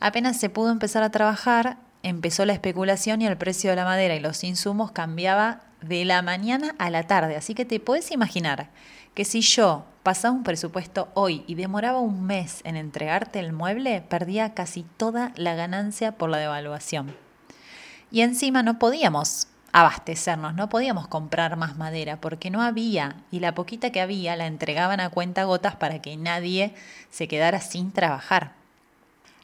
Apenas 0.00 0.38
se 0.38 0.50
pudo 0.50 0.70
empezar 0.70 1.02
a 1.02 1.10
trabajar, 1.10 1.78
empezó 2.02 2.44
la 2.44 2.52
especulación 2.52 3.22
y 3.22 3.26
el 3.26 3.38
precio 3.38 3.70
de 3.70 3.76
la 3.76 3.84
madera 3.84 4.14
y 4.14 4.20
los 4.20 4.44
insumos 4.44 4.92
cambiaba 4.92 5.60
de 5.80 6.04
la 6.04 6.22
mañana 6.22 6.74
a 6.78 6.90
la 6.90 7.04
tarde. 7.04 7.36
Así 7.36 7.54
que 7.54 7.64
te 7.64 7.80
puedes 7.80 8.10
imaginar 8.12 8.68
que 9.14 9.24
si 9.24 9.40
yo 9.40 9.84
pasaba 10.08 10.34
un 10.34 10.42
presupuesto 10.42 11.10
hoy 11.12 11.44
y 11.46 11.54
demoraba 11.54 11.98
un 11.98 12.24
mes 12.24 12.62
en 12.64 12.76
entregarte 12.76 13.40
el 13.40 13.52
mueble, 13.52 14.00
perdía 14.00 14.54
casi 14.54 14.84
toda 14.96 15.32
la 15.36 15.54
ganancia 15.54 16.12
por 16.12 16.30
la 16.30 16.38
devaluación. 16.38 17.14
Y 18.10 18.22
encima 18.22 18.62
no 18.62 18.78
podíamos 18.78 19.48
abastecernos, 19.70 20.54
no 20.54 20.70
podíamos 20.70 21.08
comprar 21.08 21.56
más 21.56 21.76
madera 21.76 22.22
porque 22.22 22.48
no 22.48 22.62
había 22.62 23.16
y 23.30 23.40
la 23.40 23.54
poquita 23.54 23.92
que 23.92 24.00
había 24.00 24.34
la 24.34 24.46
entregaban 24.46 25.00
a 25.00 25.10
cuenta 25.10 25.44
gotas 25.44 25.76
para 25.76 26.00
que 26.00 26.16
nadie 26.16 26.74
se 27.10 27.28
quedara 27.28 27.60
sin 27.60 27.92
trabajar. 27.92 28.57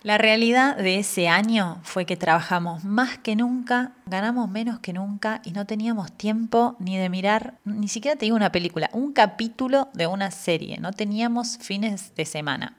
La 0.05 0.19
realidad 0.19 0.77
de 0.77 0.99
ese 0.99 1.29
año 1.29 1.81
fue 1.83 2.05
que 2.05 2.19
trabajamos 2.19 2.85
más 2.85 3.17
que 3.17 3.37
nunca, 3.37 3.93
ganamos 4.05 4.51
menos 4.51 4.79
que 4.81 4.93
nunca 4.93 5.41
y 5.47 5.53
no 5.53 5.65
teníamos 5.65 6.13
tiempo 6.13 6.77
ni 6.79 6.99
de 6.99 7.09
mirar, 7.09 7.55
ni 7.65 7.89
siquiera 7.89 8.15
te 8.15 8.27
digo 8.27 8.37
una 8.37 8.53
película, 8.53 8.91
un 8.93 9.15
capítulo 9.15 9.89
de 9.95 10.07
una 10.07 10.31
serie, 10.31 10.77
no 10.77 10.93
teníamos 10.93 11.57
fines 11.57 12.15
de 12.17 12.27
semana. 12.27 12.77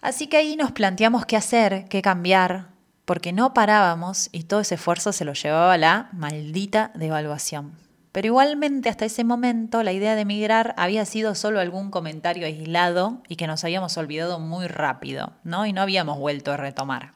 Así 0.00 0.28
que 0.28 0.36
ahí 0.36 0.54
nos 0.54 0.70
planteamos 0.70 1.26
qué 1.26 1.36
hacer, 1.36 1.86
qué 1.88 2.02
cambiar, 2.02 2.68
porque 3.04 3.32
no 3.32 3.52
parábamos 3.52 4.28
y 4.30 4.44
todo 4.44 4.60
ese 4.60 4.76
esfuerzo 4.76 5.12
se 5.12 5.24
lo 5.24 5.32
llevaba 5.32 5.76
la 5.76 6.08
maldita 6.12 6.92
devaluación. 6.94 7.83
Pero 8.14 8.28
igualmente 8.28 8.88
hasta 8.88 9.06
ese 9.06 9.24
momento 9.24 9.82
la 9.82 9.90
idea 9.90 10.14
de 10.14 10.20
emigrar 10.20 10.72
había 10.76 11.04
sido 11.04 11.34
solo 11.34 11.58
algún 11.58 11.90
comentario 11.90 12.46
aislado 12.46 13.20
y 13.28 13.34
que 13.34 13.48
nos 13.48 13.64
habíamos 13.64 13.96
olvidado 13.96 14.38
muy 14.38 14.68
rápido, 14.68 15.32
¿no? 15.42 15.66
Y 15.66 15.72
no 15.72 15.82
habíamos 15.82 16.20
vuelto 16.20 16.52
a 16.52 16.56
retomar. 16.56 17.10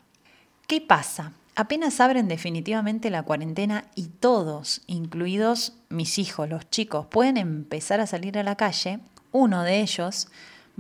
¿Qué 0.67 0.81
pasa? 0.81 1.35
Apenas 1.55 2.01
abren 2.01 2.27
definitivamente 2.27 3.11
la 3.11 3.23
cuarentena 3.23 3.85
y 3.95 4.09
todos, 4.09 4.83
incluidos 4.89 5.75
mis 5.89 6.19
hijos, 6.19 6.49
los 6.49 6.69
chicos, 6.69 7.07
pueden 7.07 7.37
empezar 7.37 8.01
a 8.01 8.09
salir 8.09 8.37
a 8.37 8.43
la 8.43 8.57
calle, 8.57 8.99
uno 9.31 9.63
de 9.63 9.81
ellos 9.81 10.27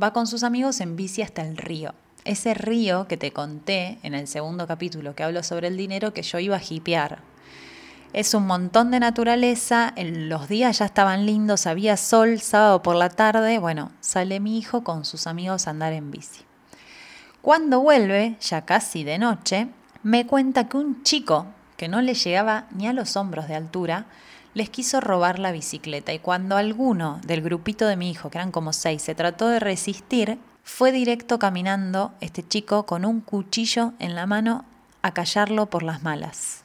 va 0.02 0.12
con 0.12 0.26
sus 0.26 0.42
amigos 0.42 0.80
en 0.80 0.96
bici 0.96 1.22
hasta 1.22 1.42
el 1.42 1.56
río. 1.56 1.94
Ese 2.24 2.54
río 2.54 3.06
que 3.06 3.18
te 3.18 3.30
conté 3.30 4.00
en 4.02 4.14
el 4.14 4.26
segundo 4.26 4.66
capítulo 4.66 5.14
que 5.14 5.22
hablo 5.22 5.44
sobre 5.44 5.68
el 5.68 5.76
dinero 5.76 6.12
que 6.12 6.22
yo 6.22 6.40
iba 6.40 6.56
a 6.56 6.62
hipear, 6.68 7.22
es 8.12 8.34
un 8.34 8.46
montón 8.46 8.90
de 8.90 9.00
naturaleza, 9.00 9.92
los 9.96 10.48
días 10.48 10.78
ya 10.78 10.86
estaban 10.86 11.26
lindos, 11.26 11.66
había 11.66 11.96
sol, 11.96 12.40
sábado 12.40 12.82
por 12.82 12.96
la 12.96 13.10
tarde, 13.10 13.58
bueno, 13.58 13.92
sale 14.00 14.40
mi 14.40 14.58
hijo 14.58 14.82
con 14.82 15.04
sus 15.04 15.26
amigos 15.26 15.66
a 15.66 15.70
andar 15.70 15.92
en 15.92 16.10
bici. 16.10 16.42
Cuando 17.42 17.80
vuelve, 17.80 18.36
ya 18.40 18.64
casi 18.64 19.04
de 19.04 19.18
noche, 19.18 19.68
me 20.02 20.26
cuenta 20.26 20.68
que 20.68 20.76
un 20.76 21.02
chico 21.02 21.46
que 21.76 21.88
no 21.88 22.00
le 22.00 22.14
llegaba 22.14 22.66
ni 22.70 22.88
a 22.88 22.92
los 22.92 23.16
hombros 23.16 23.46
de 23.46 23.54
altura, 23.54 24.06
les 24.54 24.70
quiso 24.70 25.00
robar 25.00 25.38
la 25.38 25.52
bicicleta 25.52 26.12
y 26.12 26.18
cuando 26.18 26.56
alguno 26.56 27.20
del 27.24 27.42
grupito 27.42 27.86
de 27.86 27.96
mi 27.96 28.10
hijo, 28.10 28.30
que 28.30 28.38
eran 28.38 28.50
como 28.50 28.72
seis, 28.72 29.02
se 29.02 29.14
trató 29.14 29.48
de 29.48 29.60
resistir, 29.60 30.38
fue 30.64 30.92
directo 30.92 31.38
caminando 31.38 32.12
este 32.20 32.46
chico 32.46 32.84
con 32.84 33.04
un 33.04 33.20
cuchillo 33.20 33.92
en 33.98 34.14
la 34.14 34.26
mano 34.26 34.64
a 35.02 35.12
callarlo 35.12 35.66
por 35.66 35.82
las 35.82 36.02
malas. 36.02 36.64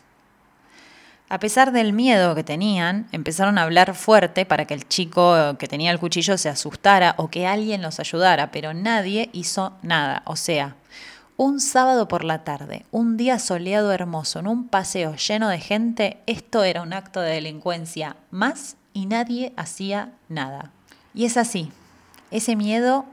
A 1.30 1.39
pesar 1.39 1.72
del 1.72 1.94
miedo 1.94 2.36
que 2.36 2.44
tenían, 2.44 3.08
empezaron 3.12 3.58
a 3.58 3.63
hablar 3.63 3.96
fuerte 3.96 4.46
para 4.46 4.65
que 4.65 4.74
el 4.74 4.88
chico 4.88 5.58
que 5.58 5.68
tenía 5.68 5.92
el 5.92 6.00
cuchillo 6.00 6.38
se 6.38 6.50
asustara 6.50 7.15
o 7.18 7.30
que 7.30 7.48
alguien 7.48 7.82
los 7.82 8.00
ayudara, 8.00 8.51
pero 8.51 8.74
nadie 8.74 9.30
hizo 9.34 9.74
nada. 9.82 10.22
O 10.25 10.36
sea, 10.36 10.75
un 11.38 11.60
sábado 11.60 12.08
por 12.08 12.24
la 12.24 12.44
tarde, 12.44 12.86
un 12.92 13.18
día 13.18 13.39
soleado 13.39 13.92
hermoso, 13.92 14.39
en 14.39 14.48
un 14.48 14.68
paseo 14.68 15.15
lleno 15.15 15.50
de 15.50 15.60
gente, 15.60 16.20
esto 16.27 16.63
era 16.63 16.84
un 16.84 16.94
acto 16.94 17.22
de 17.22 17.32
delincuencia 17.32 18.15
más 18.30 18.75
y 18.94 19.08
nadie 19.08 19.53
hacía 19.58 20.12
nada. 20.30 20.72
Y 21.15 21.25
es 21.25 21.38
así, 21.38 21.72
ese 22.30 22.56
miedo 22.56 23.06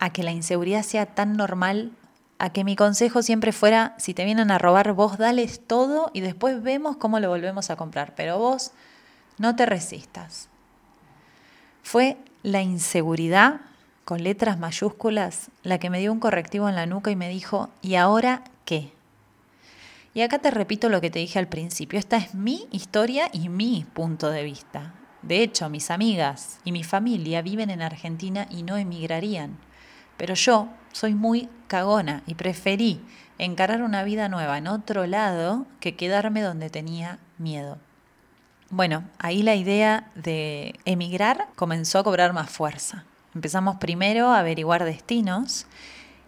a 0.00 0.10
que 0.10 0.24
la 0.24 0.32
inseguridad 0.32 0.82
sea 0.82 1.06
tan 1.06 1.36
normal 1.36 1.92
a 2.40 2.50
que 2.50 2.64
mi 2.64 2.74
consejo 2.74 3.22
siempre 3.22 3.52
fuera, 3.52 3.94
si 3.98 4.14
te 4.14 4.24
vienen 4.24 4.50
a 4.50 4.56
robar, 4.56 4.94
vos 4.94 5.18
dales 5.18 5.60
todo 5.66 6.10
y 6.14 6.22
después 6.22 6.62
vemos 6.62 6.96
cómo 6.96 7.20
lo 7.20 7.28
volvemos 7.28 7.68
a 7.68 7.76
comprar, 7.76 8.14
pero 8.14 8.38
vos 8.38 8.72
no 9.36 9.54
te 9.56 9.66
resistas. 9.66 10.48
Fue 11.82 12.16
la 12.42 12.62
inseguridad, 12.62 13.60
con 14.06 14.24
letras 14.24 14.58
mayúsculas, 14.58 15.50
la 15.62 15.78
que 15.78 15.90
me 15.90 16.00
dio 16.00 16.10
un 16.10 16.18
correctivo 16.18 16.66
en 16.66 16.76
la 16.76 16.86
nuca 16.86 17.10
y 17.10 17.16
me 17.16 17.28
dijo, 17.28 17.68
¿y 17.82 17.96
ahora 17.96 18.42
qué? 18.64 18.90
Y 20.14 20.22
acá 20.22 20.38
te 20.38 20.50
repito 20.50 20.88
lo 20.88 21.02
que 21.02 21.10
te 21.10 21.18
dije 21.18 21.38
al 21.38 21.46
principio, 21.46 21.98
esta 21.98 22.16
es 22.16 22.34
mi 22.34 22.68
historia 22.70 23.28
y 23.34 23.50
mi 23.50 23.86
punto 23.92 24.30
de 24.30 24.44
vista. 24.44 24.94
De 25.20 25.42
hecho, 25.42 25.68
mis 25.68 25.90
amigas 25.90 26.58
y 26.64 26.72
mi 26.72 26.84
familia 26.84 27.42
viven 27.42 27.68
en 27.68 27.82
Argentina 27.82 28.46
y 28.48 28.62
no 28.62 28.78
emigrarían. 28.78 29.58
Pero 30.16 30.32
yo 30.32 30.70
soy 30.92 31.14
muy 31.14 31.48
cagona 31.66 32.22
y 32.26 32.34
preferí 32.34 33.00
encarar 33.38 33.82
una 33.82 34.04
vida 34.04 34.28
nueva 34.28 34.58
en 34.58 34.66
otro 34.66 35.06
lado 35.06 35.66
que 35.80 35.96
quedarme 35.96 36.42
donde 36.42 36.70
tenía 36.70 37.18
miedo. 37.38 37.78
Bueno, 38.70 39.04
ahí 39.18 39.42
la 39.42 39.54
idea 39.56 40.10
de 40.14 40.74
emigrar 40.84 41.48
comenzó 41.56 41.98
a 41.98 42.04
cobrar 42.04 42.32
más 42.32 42.50
fuerza. 42.50 43.04
Empezamos 43.34 43.76
primero 43.76 44.28
a 44.28 44.40
averiguar 44.40 44.84
destinos 44.84 45.66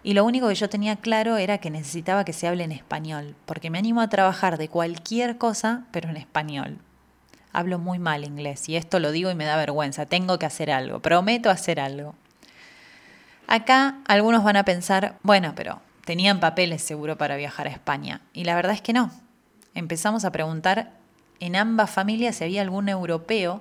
y 0.03 0.15
lo 0.15 0.25
único 0.25 0.49
que 0.49 0.55
yo 0.57 0.69
tenía 0.69 0.97
claro 0.97 1.37
era 1.37 1.59
que 1.59 1.71
necesitaba 1.71 2.25
que 2.25 2.33
se 2.33 2.49
hable 2.49 2.65
en 2.65 2.73
español, 2.73 3.37
porque 3.47 3.71
me 3.71 3.79
animo 3.79 4.01
a 4.01 4.09
trabajar 4.09 4.59
de 4.59 4.69
cualquier 4.69 5.39
cosa, 5.39 5.85
pero 5.93 6.09
en 6.09 6.17
español. 6.17 6.79
Hablo 7.53 7.79
muy 7.79 7.99
mal 7.99 8.25
inglés 8.25 8.69
y 8.69 8.77
esto 8.77 8.99
lo 8.99 9.13
digo 9.13 9.31
y 9.31 9.35
me 9.35 9.45
da 9.45 9.57
vergüenza. 9.57 10.07
Tengo 10.07 10.39
que 10.39 10.47
hacer 10.47 10.71
algo, 10.71 11.01
prometo 11.01 11.51
hacer 11.51 11.79
algo. 11.79 12.15
Acá 13.53 13.99
algunos 14.07 14.45
van 14.45 14.57
a 14.57 14.65
pensar, 14.65 15.19
bueno, 15.23 15.53
pero 15.55 15.83
tenían 16.07 16.41
papeles 16.41 16.81
seguro 16.81 17.19
para 17.19 17.37
viajar 17.37 17.67
a 17.67 17.71
España. 17.71 18.23
Y 18.33 18.45
la 18.45 18.55
verdad 18.55 18.73
es 18.73 18.81
que 18.81 18.95
no. 18.95 19.11
Empezamos 19.75 20.25
a 20.25 20.33
preguntar 20.33 20.95
en 21.39 21.57
ambas 21.57 21.91
familias 21.91 22.37
si 22.37 22.45
había 22.45 22.63
algún 22.63 22.89
europeo 22.89 23.61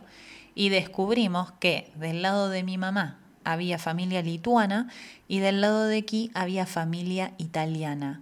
y 0.56 0.70
descubrimos 0.70 1.52
que 1.60 1.92
del 1.96 2.22
lado 2.22 2.48
de 2.48 2.64
mi 2.64 2.78
mamá 2.78 3.20
había 3.44 3.78
familia 3.80 4.22
lituana 4.22 4.88
y 5.28 5.40
del 5.40 5.60
lado 5.60 5.84
de 5.84 5.98
aquí 5.98 6.32
había 6.36 6.66
familia 6.66 7.34
italiana. 7.38 8.22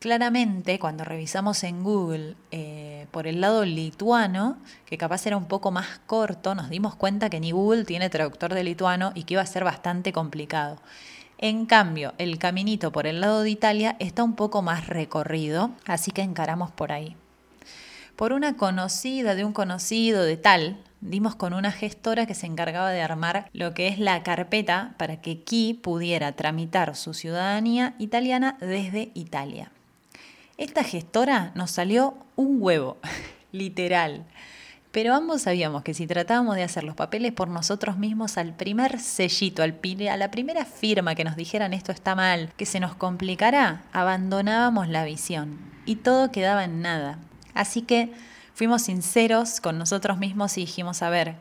Claramente, 0.00 0.78
cuando 0.78 1.04
revisamos 1.04 1.62
en 1.62 1.82
Google 1.82 2.34
eh, 2.52 3.06
por 3.10 3.26
el 3.26 3.42
lado 3.42 3.66
lituano, 3.66 4.56
que 4.86 4.96
capaz 4.96 5.26
era 5.26 5.36
un 5.36 5.44
poco 5.44 5.72
más 5.72 6.00
corto, 6.06 6.54
nos 6.54 6.70
dimos 6.70 6.94
cuenta 6.94 7.28
que 7.28 7.38
ni 7.38 7.50
Google 7.50 7.84
tiene 7.84 8.08
traductor 8.08 8.54
de 8.54 8.64
lituano 8.64 9.12
y 9.14 9.24
que 9.24 9.34
iba 9.34 9.42
a 9.42 9.46
ser 9.46 9.62
bastante 9.62 10.10
complicado. 10.10 10.78
En 11.36 11.66
cambio, 11.66 12.14
el 12.16 12.38
caminito 12.38 12.92
por 12.92 13.06
el 13.06 13.20
lado 13.20 13.42
de 13.42 13.50
Italia 13.50 13.96
está 13.98 14.24
un 14.24 14.36
poco 14.36 14.62
más 14.62 14.86
recorrido, 14.86 15.72
así 15.84 16.12
que 16.12 16.22
encaramos 16.22 16.70
por 16.70 16.92
ahí. 16.92 17.14
Por 18.16 18.32
una 18.32 18.56
conocida 18.56 19.34
de 19.34 19.44
un 19.44 19.52
conocido 19.52 20.22
de 20.22 20.38
tal, 20.38 20.82
dimos 21.02 21.34
con 21.34 21.52
una 21.52 21.72
gestora 21.72 22.24
que 22.24 22.34
se 22.34 22.46
encargaba 22.46 22.90
de 22.90 23.02
armar 23.02 23.50
lo 23.52 23.74
que 23.74 23.88
es 23.88 23.98
la 23.98 24.22
carpeta 24.22 24.94
para 24.96 25.20
que 25.20 25.42
Ki 25.42 25.74
pudiera 25.74 26.32
tramitar 26.32 26.96
su 26.96 27.12
ciudadanía 27.12 27.96
italiana 27.98 28.56
desde 28.60 29.10
Italia. 29.12 29.70
Esta 30.60 30.84
gestora 30.84 31.52
nos 31.54 31.70
salió 31.70 32.18
un 32.36 32.58
huevo, 32.60 32.98
literal. 33.50 34.26
Pero 34.92 35.14
ambos 35.14 35.40
sabíamos 35.40 35.82
que 35.82 35.94
si 35.94 36.06
tratábamos 36.06 36.54
de 36.54 36.62
hacer 36.62 36.84
los 36.84 36.94
papeles 36.94 37.32
por 37.32 37.48
nosotros 37.48 37.96
mismos, 37.96 38.36
al 38.36 38.54
primer 38.54 39.00
sellito, 39.00 39.62
al, 39.62 39.80
a 40.10 40.16
la 40.18 40.30
primera 40.30 40.66
firma 40.66 41.14
que 41.14 41.24
nos 41.24 41.34
dijeran 41.34 41.72
esto 41.72 41.92
está 41.92 42.14
mal, 42.14 42.52
que 42.58 42.66
se 42.66 42.78
nos 42.78 42.94
complicará, 42.94 43.84
abandonábamos 43.94 44.88
la 44.88 45.06
visión 45.06 45.58
y 45.86 45.96
todo 45.96 46.30
quedaba 46.30 46.64
en 46.64 46.82
nada. 46.82 47.18
Así 47.54 47.80
que 47.80 48.12
fuimos 48.52 48.82
sinceros 48.82 49.62
con 49.62 49.78
nosotros 49.78 50.18
mismos 50.18 50.58
y 50.58 50.66
dijimos, 50.66 51.00
a 51.00 51.08
ver, 51.08 51.36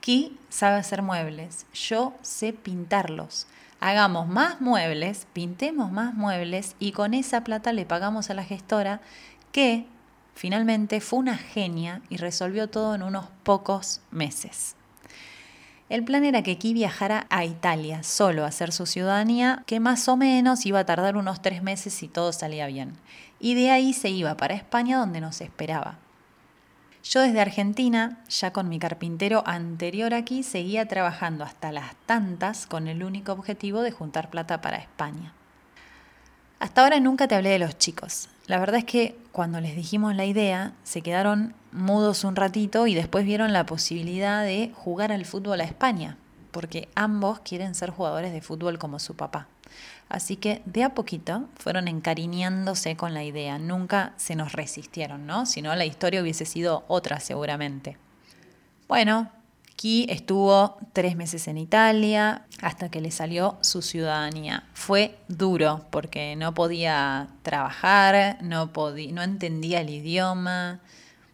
Ki 0.00 0.38
sabe 0.48 0.76
hacer 0.76 1.02
muebles, 1.02 1.66
yo 1.74 2.14
sé 2.22 2.52
pintarlos. 2.52 3.48
Hagamos 3.80 4.28
más 4.28 4.60
muebles, 4.60 5.26
pintemos 5.32 5.90
más 5.90 6.14
muebles 6.14 6.76
y 6.78 6.92
con 6.92 7.14
esa 7.14 7.42
plata 7.44 7.72
le 7.72 7.86
pagamos 7.86 8.30
a 8.30 8.34
la 8.34 8.44
gestora 8.44 9.00
que 9.52 9.86
Finalmente 10.40 11.02
fue 11.02 11.18
una 11.18 11.36
genia 11.36 12.00
y 12.08 12.16
resolvió 12.16 12.70
todo 12.70 12.94
en 12.94 13.02
unos 13.02 13.26
pocos 13.42 14.00
meses. 14.10 14.74
El 15.90 16.02
plan 16.02 16.24
era 16.24 16.42
que 16.42 16.56
Ki 16.56 16.72
viajara 16.72 17.26
a 17.28 17.44
Italia 17.44 18.02
solo 18.04 18.44
a 18.44 18.48
hacer 18.48 18.72
su 18.72 18.86
ciudadanía, 18.86 19.64
que 19.66 19.80
más 19.80 20.08
o 20.08 20.16
menos 20.16 20.64
iba 20.64 20.78
a 20.78 20.86
tardar 20.86 21.18
unos 21.18 21.42
tres 21.42 21.62
meses 21.62 21.92
si 21.92 22.08
todo 22.08 22.32
salía 22.32 22.66
bien. 22.68 22.94
Y 23.38 23.54
de 23.54 23.70
ahí 23.70 23.92
se 23.92 24.08
iba 24.08 24.34
para 24.38 24.54
España 24.54 24.96
donde 24.96 25.20
nos 25.20 25.42
esperaba. 25.42 25.98
Yo 27.02 27.22
desde 27.22 27.40
Argentina, 27.40 28.18
ya 28.28 28.52
con 28.52 28.68
mi 28.68 28.78
carpintero 28.78 29.42
anterior 29.46 30.12
aquí, 30.12 30.42
seguía 30.42 30.86
trabajando 30.86 31.44
hasta 31.44 31.72
las 31.72 31.94
tantas 32.06 32.66
con 32.66 32.88
el 32.88 33.02
único 33.02 33.32
objetivo 33.32 33.80
de 33.82 33.90
juntar 33.90 34.28
plata 34.28 34.60
para 34.60 34.76
España. 34.76 35.32
Hasta 36.58 36.82
ahora 36.82 37.00
nunca 37.00 37.26
te 37.26 37.34
hablé 37.34 37.48
de 37.48 37.58
los 37.58 37.78
chicos. 37.78 38.28
La 38.46 38.58
verdad 38.58 38.80
es 38.80 38.84
que 38.84 39.16
cuando 39.32 39.62
les 39.62 39.76
dijimos 39.76 40.14
la 40.14 40.26
idea, 40.26 40.74
se 40.82 41.00
quedaron 41.00 41.54
mudos 41.72 42.22
un 42.22 42.36
ratito 42.36 42.86
y 42.86 42.94
después 42.94 43.24
vieron 43.24 43.54
la 43.54 43.64
posibilidad 43.64 44.44
de 44.44 44.70
jugar 44.74 45.10
al 45.10 45.24
fútbol 45.24 45.62
a 45.62 45.64
España, 45.64 46.18
porque 46.50 46.90
ambos 46.94 47.40
quieren 47.40 47.74
ser 47.74 47.90
jugadores 47.90 48.32
de 48.32 48.42
fútbol 48.42 48.78
como 48.78 48.98
su 48.98 49.16
papá. 49.16 49.46
Así 50.08 50.36
que 50.36 50.62
de 50.64 50.84
a 50.84 50.94
poquito 50.94 51.48
fueron 51.56 51.88
encariñándose 51.88 52.96
con 52.96 53.14
la 53.14 53.24
idea. 53.24 53.58
Nunca 53.58 54.12
se 54.16 54.34
nos 54.34 54.52
resistieron, 54.52 55.26
¿no? 55.26 55.46
Si 55.46 55.62
no, 55.62 55.74
la 55.74 55.84
historia 55.84 56.22
hubiese 56.22 56.44
sido 56.44 56.84
otra 56.88 57.20
seguramente. 57.20 57.96
Bueno, 58.88 59.30
Aquí 59.80 60.04
estuvo 60.10 60.76
tres 60.92 61.16
meses 61.16 61.48
en 61.48 61.56
Italia 61.56 62.44
hasta 62.60 62.90
que 62.90 63.00
le 63.00 63.10
salió 63.10 63.56
su 63.62 63.80
ciudadanía. 63.80 64.64
Fue 64.74 65.16
duro 65.28 65.86
porque 65.88 66.36
no 66.36 66.52
podía 66.52 67.28
trabajar, 67.40 68.36
no, 68.42 68.74
podía, 68.74 69.10
no 69.10 69.22
entendía 69.22 69.80
el 69.80 69.88
idioma. 69.88 70.80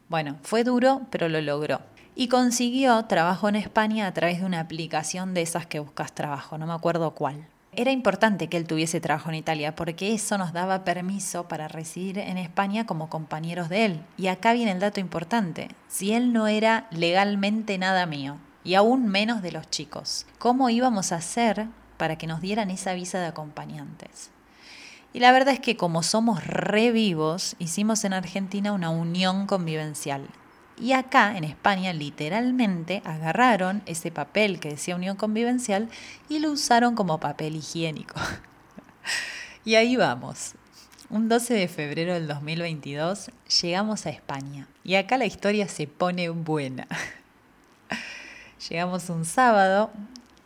Bueno, 0.08 0.36
fue 0.42 0.62
duro, 0.62 1.08
pero 1.10 1.28
lo 1.28 1.40
logró. 1.40 1.80
Y 2.14 2.28
consiguió 2.28 3.04
trabajo 3.06 3.48
en 3.48 3.56
España 3.56 4.06
a 4.06 4.14
través 4.14 4.38
de 4.38 4.46
una 4.46 4.60
aplicación 4.60 5.34
de 5.34 5.42
esas 5.42 5.66
que 5.66 5.80
buscas 5.80 6.14
trabajo, 6.14 6.56
no 6.56 6.68
me 6.68 6.72
acuerdo 6.72 7.16
cuál. 7.16 7.48
Era 7.78 7.90
importante 7.90 8.48
que 8.48 8.56
él 8.56 8.66
tuviese 8.66 9.02
trabajo 9.02 9.28
en 9.28 9.34
Italia 9.34 9.76
porque 9.76 10.14
eso 10.14 10.38
nos 10.38 10.54
daba 10.54 10.82
permiso 10.82 11.46
para 11.46 11.68
residir 11.68 12.18
en 12.18 12.38
España 12.38 12.86
como 12.86 13.10
compañeros 13.10 13.68
de 13.68 13.84
él. 13.84 14.00
Y 14.16 14.28
acá 14.28 14.54
viene 14.54 14.72
el 14.72 14.80
dato 14.80 14.98
importante. 14.98 15.68
Si 15.86 16.14
él 16.14 16.32
no 16.32 16.48
era 16.48 16.86
legalmente 16.90 17.76
nada 17.76 18.06
mío, 18.06 18.38
y 18.64 18.76
aún 18.76 19.06
menos 19.08 19.42
de 19.42 19.52
los 19.52 19.68
chicos, 19.68 20.26
¿cómo 20.38 20.70
íbamos 20.70 21.12
a 21.12 21.16
hacer 21.16 21.66
para 21.98 22.16
que 22.16 22.26
nos 22.26 22.40
dieran 22.40 22.70
esa 22.70 22.94
visa 22.94 23.20
de 23.20 23.26
acompañantes? 23.26 24.30
Y 25.12 25.20
la 25.20 25.30
verdad 25.30 25.52
es 25.52 25.60
que 25.60 25.76
como 25.76 26.02
somos 26.02 26.46
revivos, 26.46 27.56
hicimos 27.58 28.04
en 28.04 28.14
Argentina 28.14 28.72
una 28.72 28.88
unión 28.88 29.46
convivencial. 29.46 30.26
Y 30.78 30.92
acá, 30.92 31.36
en 31.36 31.44
España, 31.44 31.92
literalmente 31.92 33.00
agarraron 33.04 33.82
ese 33.86 34.10
papel 34.10 34.60
que 34.60 34.70
decía 34.70 34.96
unión 34.96 35.16
convivencial 35.16 35.88
y 36.28 36.38
lo 36.38 36.50
usaron 36.50 36.94
como 36.94 37.18
papel 37.18 37.56
higiénico. 37.56 38.20
y 39.64 39.76
ahí 39.76 39.96
vamos. 39.96 40.54
Un 41.08 41.28
12 41.28 41.54
de 41.54 41.68
febrero 41.68 42.14
del 42.14 42.26
2022 42.26 43.30
llegamos 43.62 44.06
a 44.06 44.10
España. 44.10 44.68
Y 44.84 44.96
acá 44.96 45.16
la 45.16 45.24
historia 45.24 45.66
se 45.68 45.86
pone 45.86 46.28
buena. 46.28 46.86
llegamos 48.68 49.08
un 49.08 49.24
sábado, 49.24 49.90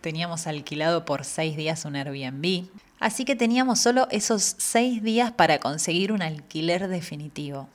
teníamos 0.01 0.47
alquilado 0.47 1.05
por 1.05 1.25
seis 1.25 1.57
días 1.57 1.85
un 1.87 1.97
Airbnb. 1.97 2.69
Así 3.01 3.25
que 3.25 3.35
teníamos 3.35 3.81
solo 3.81 4.07
esos 4.11 4.43
seis 4.59 5.03
días 5.03 5.33
para 5.33 5.59
conseguir 5.59 6.13
un 6.13 6.23
alquiler 6.23 6.87
definitivo. 6.87 7.69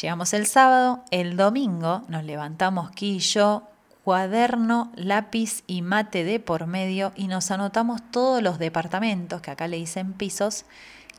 Llegamos 0.00 0.34
el 0.34 0.46
sábado, 0.46 1.04
el 1.12 1.36
domingo 1.36 2.02
nos 2.08 2.24
levantamos 2.24 2.90
Ki 2.90 3.16
y 3.16 3.18
yo, 3.20 3.68
cuaderno, 4.02 4.90
lápiz 4.96 5.62
y 5.68 5.82
mate 5.82 6.24
de 6.24 6.40
por 6.40 6.66
medio 6.66 7.12
y 7.14 7.28
nos 7.28 7.52
anotamos 7.52 8.00
todos 8.10 8.42
los 8.42 8.58
departamentos, 8.58 9.40
que 9.40 9.52
acá 9.52 9.68
le 9.68 9.76
dicen 9.76 10.12
pisos, 10.12 10.64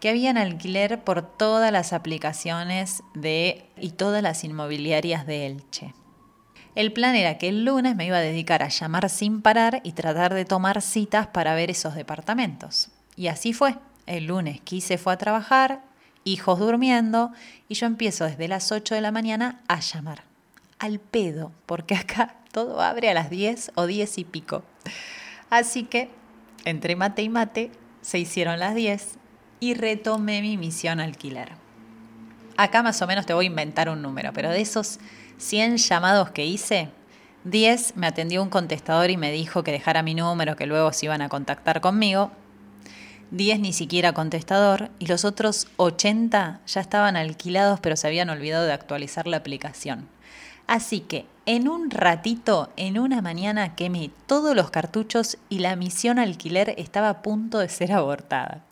que 0.01 0.09
habían 0.09 0.37
alquiler 0.37 1.01
por 1.05 1.21
todas 1.21 1.71
las 1.71 1.93
aplicaciones 1.93 3.01
de 3.13 3.65
y 3.77 3.91
todas 3.91 4.21
las 4.21 4.43
inmobiliarias 4.43 5.25
de 5.25 5.45
Elche. 5.45 5.93
El 6.75 6.91
plan 6.91 7.15
era 7.15 7.37
que 7.37 7.47
el 7.47 7.63
lunes 7.63 7.95
me 7.95 8.05
iba 8.05 8.17
a 8.17 8.21
dedicar 8.21 8.61
a 8.61 8.67
llamar 8.67 9.09
sin 9.09 9.41
parar 9.41 9.79
y 9.83 9.93
tratar 9.93 10.33
de 10.33 10.43
tomar 10.43 10.81
citas 10.81 11.27
para 11.27 11.55
ver 11.55 11.71
esos 11.71 11.95
departamentos. 11.95 12.89
Y 13.15 13.27
así 13.27 13.53
fue. 13.53 13.77
El 14.05 14.25
lunes 14.25 14.59
Quise 14.61 14.97
fue 14.97 15.13
a 15.13 15.17
trabajar, 15.17 15.81
hijos 16.25 16.59
durmiendo, 16.59 17.31
y 17.69 17.75
yo 17.75 17.85
empiezo 17.85 18.25
desde 18.25 18.49
las 18.49 18.73
8 18.73 18.95
de 18.95 19.01
la 19.01 19.11
mañana 19.11 19.61
a 19.69 19.79
llamar. 19.79 20.23
Al 20.79 20.99
pedo, 20.99 21.53
porque 21.65 21.95
acá 21.95 22.35
todo 22.51 22.81
abre 22.81 23.09
a 23.09 23.13
las 23.13 23.29
10 23.29 23.71
o 23.75 23.85
10 23.85 24.17
y 24.17 24.23
pico. 24.25 24.63
Así 25.49 25.83
que, 25.83 26.09
entre 26.65 26.97
mate 26.97 27.21
y 27.21 27.29
mate, 27.29 27.71
se 28.01 28.19
hicieron 28.19 28.59
las 28.59 28.75
10 28.75 29.15
y 29.59 29.73
retomé 29.73 30.41
mi 30.41 30.57
misión 30.57 30.99
alquiler. 30.99 31.53
Acá 32.57 32.83
más 32.83 33.01
o 33.01 33.07
menos 33.07 33.25
te 33.25 33.33
voy 33.33 33.45
a 33.45 33.47
inventar 33.47 33.89
un 33.89 34.01
número, 34.01 34.33
pero 34.33 34.49
de 34.49 34.61
esos 34.61 34.99
100 35.37 35.77
llamados 35.77 36.31
que 36.31 36.45
hice, 36.45 36.89
10 37.43 37.95
me 37.95 38.07
atendió 38.07 38.41
un 38.41 38.49
contestador 38.49 39.09
y 39.11 39.17
me 39.17 39.31
dijo 39.31 39.63
que 39.63 39.71
dejara 39.71 40.01
mi 40.01 40.15
número, 40.15 40.55
que 40.55 40.65
luego 40.65 40.91
se 40.91 41.05
iban 41.05 41.21
a 41.21 41.29
contactar 41.29 41.81
conmigo. 41.81 42.31
10 43.35 43.59
ni 43.59 43.73
siquiera 43.73 44.13
contestador 44.13 44.89
y 44.97 45.07
los 45.07 45.25
otros 45.25 45.67
80 45.77 46.61
ya 46.65 46.81
estaban 46.81 47.17
alquilados 47.17 47.79
pero 47.81 47.97
se 47.97 48.07
habían 48.07 48.29
olvidado 48.29 48.65
de 48.65 48.73
actualizar 48.73 49.27
la 49.27 49.37
aplicación. 49.37 50.07
Así 50.67 51.01
que 51.01 51.25
en 51.45 51.67
un 51.67 51.91
ratito, 51.91 52.71
en 52.75 52.97
una 52.97 53.21
mañana, 53.21 53.75
quemé 53.75 54.09
todos 54.25 54.55
los 54.55 54.71
cartuchos 54.71 55.37
y 55.49 55.59
la 55.59 55.75
misión 55.75 56.17
alquiler 56.17 56.73
estaba 56.77 57.09
a 57.09 57.21
punto 57.21 57.59
de 57.59 57.69
ser 57.69 57.91
abortada. 57.91 58.63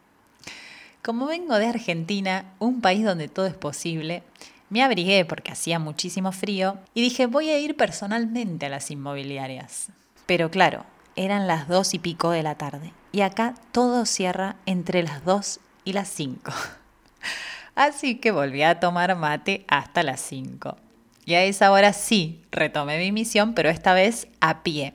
Como 1.04 1.28
vengo 1.28 1.60
de 1.60 1.68
Argentina, 1.68 2.46
un 2.60 2.82
país 2.82 3.04
donde 3.04 3.28
todo 3.28 3.46
es 3.46 3.54
posible, 3.54 4.24
me 4.70 4.82
abrigué 4.82 5.26
porque 5.26 5.52
hacía 5.52 5.78
muchísimo 5.78 6.32
frío 6.32 6.78
y 6.96 7.02
dije 7.02 7.28
voy 7.28 7.50
a 7.50 7.60
ir 7.60 7.76
personalmente 7.76 8.66
a 8.68 8.70
las 8.70 8.90
inmobiliarias. 8.90 9.90
Pero 10.26 10.50
claro, 10.50 10.86
eran 11.16 11.48
las 11.48 11.68
dos 11.68 11.94
y 11.94 12.00
pico 12.00 12.32
de 12.32 12.42
la 12.42 12.56
tarde 12.56 12.94
y 13.14 13.22
acá 13.22 13.56
todo 13.72 14.06
cierra 14.06 14.58
entre 14.66 15.04
las 15.04 15.24
dos 15.24 15.62
y 15.86 15.94
las 15.94 16.10
cinco. 16.10 16.52
Así 17.76 18.16
que 18.16 18.32
volví 18.32 18.64
a 18.64 18.82
tomar 18.82 19.16
mate 19.16 19.64
hasta 19.70 20.04
las 20.04 20.20
cinco. 20.20 20.76
Y 21.24 21.36
a 21.36 21.44
esa 21.44 21.72
hora 21.72 21.94
sí 21.94 22.44
retomé 22.52 22.98
mi 22.98 23.14
misión, 23.14 23.54
pero 23.54 23.70
esta 23.70 23.94
vez 23.94 24.28
a 24.42 24.64
pie. 24.64 24.94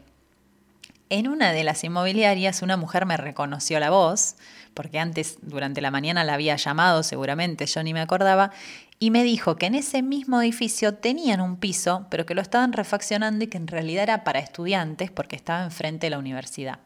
En 1.09 1.27
una 1.27 1.53
de 1.53 1.65
las 1.65 1.83
inmobiliarias 1.85 2.61
una 2.61 2.77
mujer 2.77 3.07
me 3.07 3.17
reconoció 3.17 3.81
la 3.81 3.89
voz 3.89 4.37
porque 4.75 5.01
antes 5.01 5.39
durante 5.43 5.81
la 5.81 5.91
mañana 5.91 6.23
la 6.23 6.35
había 6.35 6.55
llamado 6.55 7.03
seguramente, 7.03 7.67
yo 7.67 7.83
ni 7.83 7.93
me 7.93 8.01
acordaba, 8.01 8.53
y 9.01 9.11
me 9.11 9.25
dijo 9.25 9.57
que 9.57 9.67
en 9.67 9.75
ese 9.75 10.03
mismo 10.03 10.41
edificio 10.41 10.95
tenían 10.95 11.41
un 11.41 11.57
piso, 11.57 12.07
pero 12.11 12.27
que 12.27 12.37
lo 12.37 12.43
estaban 12.43 12.73
refaccionando 12.73 13.45
y 13.45 13.49
que 13.49 13.57
en 13.57 13.67
realidad 13.67 14.05
era 14.05 14.23
para 14.23 14.39
estudiantes 14.39 15.11
porque 15.11 15.35
estaba 15.35 15.65
enfrente 15.65 16.07
de 16.07 16.11
la 16.11 16.19
universidad. 16.19 16.79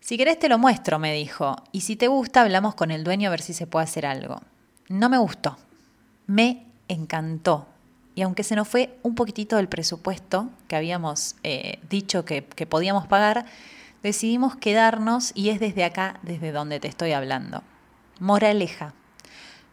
Si 0.00 0.16
querés 0.16 0.38
te 0.38 0.48
lo 0.48 0.58
muestro, 0.58 0.98
me 0.98 1.12
dijo, 1.12 1.56
y 1.72 1.82
si 1.82 1.94
te 1.94 2.08
gusta 2.08 2.40
hablamos 2.40 2.74
con 2.74 2.90
el 2.90 3.04
dueño 3.04 3.28
a 3.28 3.30
ver 3.30 3.42
si 3.42 3.52
se 3.52 3.66
puede 3.66 3.84
hacer 3.84 4.06
algo. 4.06 4.40
No 4.88 5.08
me 5.08 5.18
gustó, 5.18 5.56
me 6.26 6.66
encantó. 6.88 7.66
Y 8.14 8.22
aunque 8.22 8.42
se 8.42 8.56
nos 8.56 8.66
fue 8.66 8.98
un 9.02 9.14
poquitito 9.14 9.56
del 9.56 9.68
presupuesto 9.68 10.50
que 10.68 10.76
habíamos 10.76 11.36
eh, 11.42 11.78
dicho 11.88 12.24
que 12.24 12.42
podíamos 12.42 13.06
pagar, 13.06 13.44
decidimos 14.02 14.56
quedarnos 14.56 15.32
y 15.34 15.50
es 15.50 15.60
desde 15.60 15.84
acá 15.84 16.18
desde 16.22 16.52
donde 16.52 16.80
te 16.80 16.88
estoy 16.88 17.12
hablando. 17.12 17.62
Moraleja. 18.18 18.94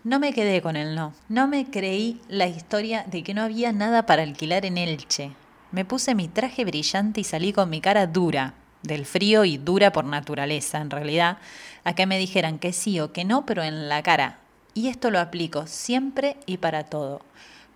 No 0.03 0.19
me 0.19 0.33
quedé 0.33 0.61
con 0.61 0.75
el 0.75 0.95
no. 0.95 1.13
No 1.27 1.47
me 1.47 1.69
creí 1.69 2.21
la 2.29 2.47
historia 2.47 3.03
de 3.07 3.23
que 3.23 3.33
no 3.33 3.41
había 3.41 3.71
nada 3.71 4.05
para 4.05 4.23
alquilar 4.23 4.65
en 4.65 4.77
Elche. 4.77 5.31
Me 5.71 5.83
puse 5.83 6.15
mi 6.15 6.27
traje 6.27 6.63
brillante 6.63 7.21
y 7.21 7.23
salí 7.25 7.51
con 7.51 7.69
mi 7.69 7.81
cara 7.81 8.07
dura, 8.07 8.53
del 8.83 9.05
frío 9.05 9.45
y 9.45 9.57
dura 9.57 9.91
por 9.91 10.05
naturaleza, 10.05 10.79
en 10.79 10.89
realidad, 10.89 11.37
a 11.83 11.93
que 11.93 12.05
me 12.05 12.17
dijeran 12.17 12.59
que 12.59 12.73
sí 12.73 12.99
o 12.99 13.11
que 13.11 13.25
no, 13.25 13.45
pero 13.45 13.63
en 13.63 13.89
la 13.89 14.03
cara. 14.03 14.39
Y 14.73 14.89
esto 14.89 15.09
lo 15.09 15.19
aplico 15.19 15.67
siempre 15.67 16.37
y 16.45 16.57
para 16.57 16.83
todo. 16.83 17.21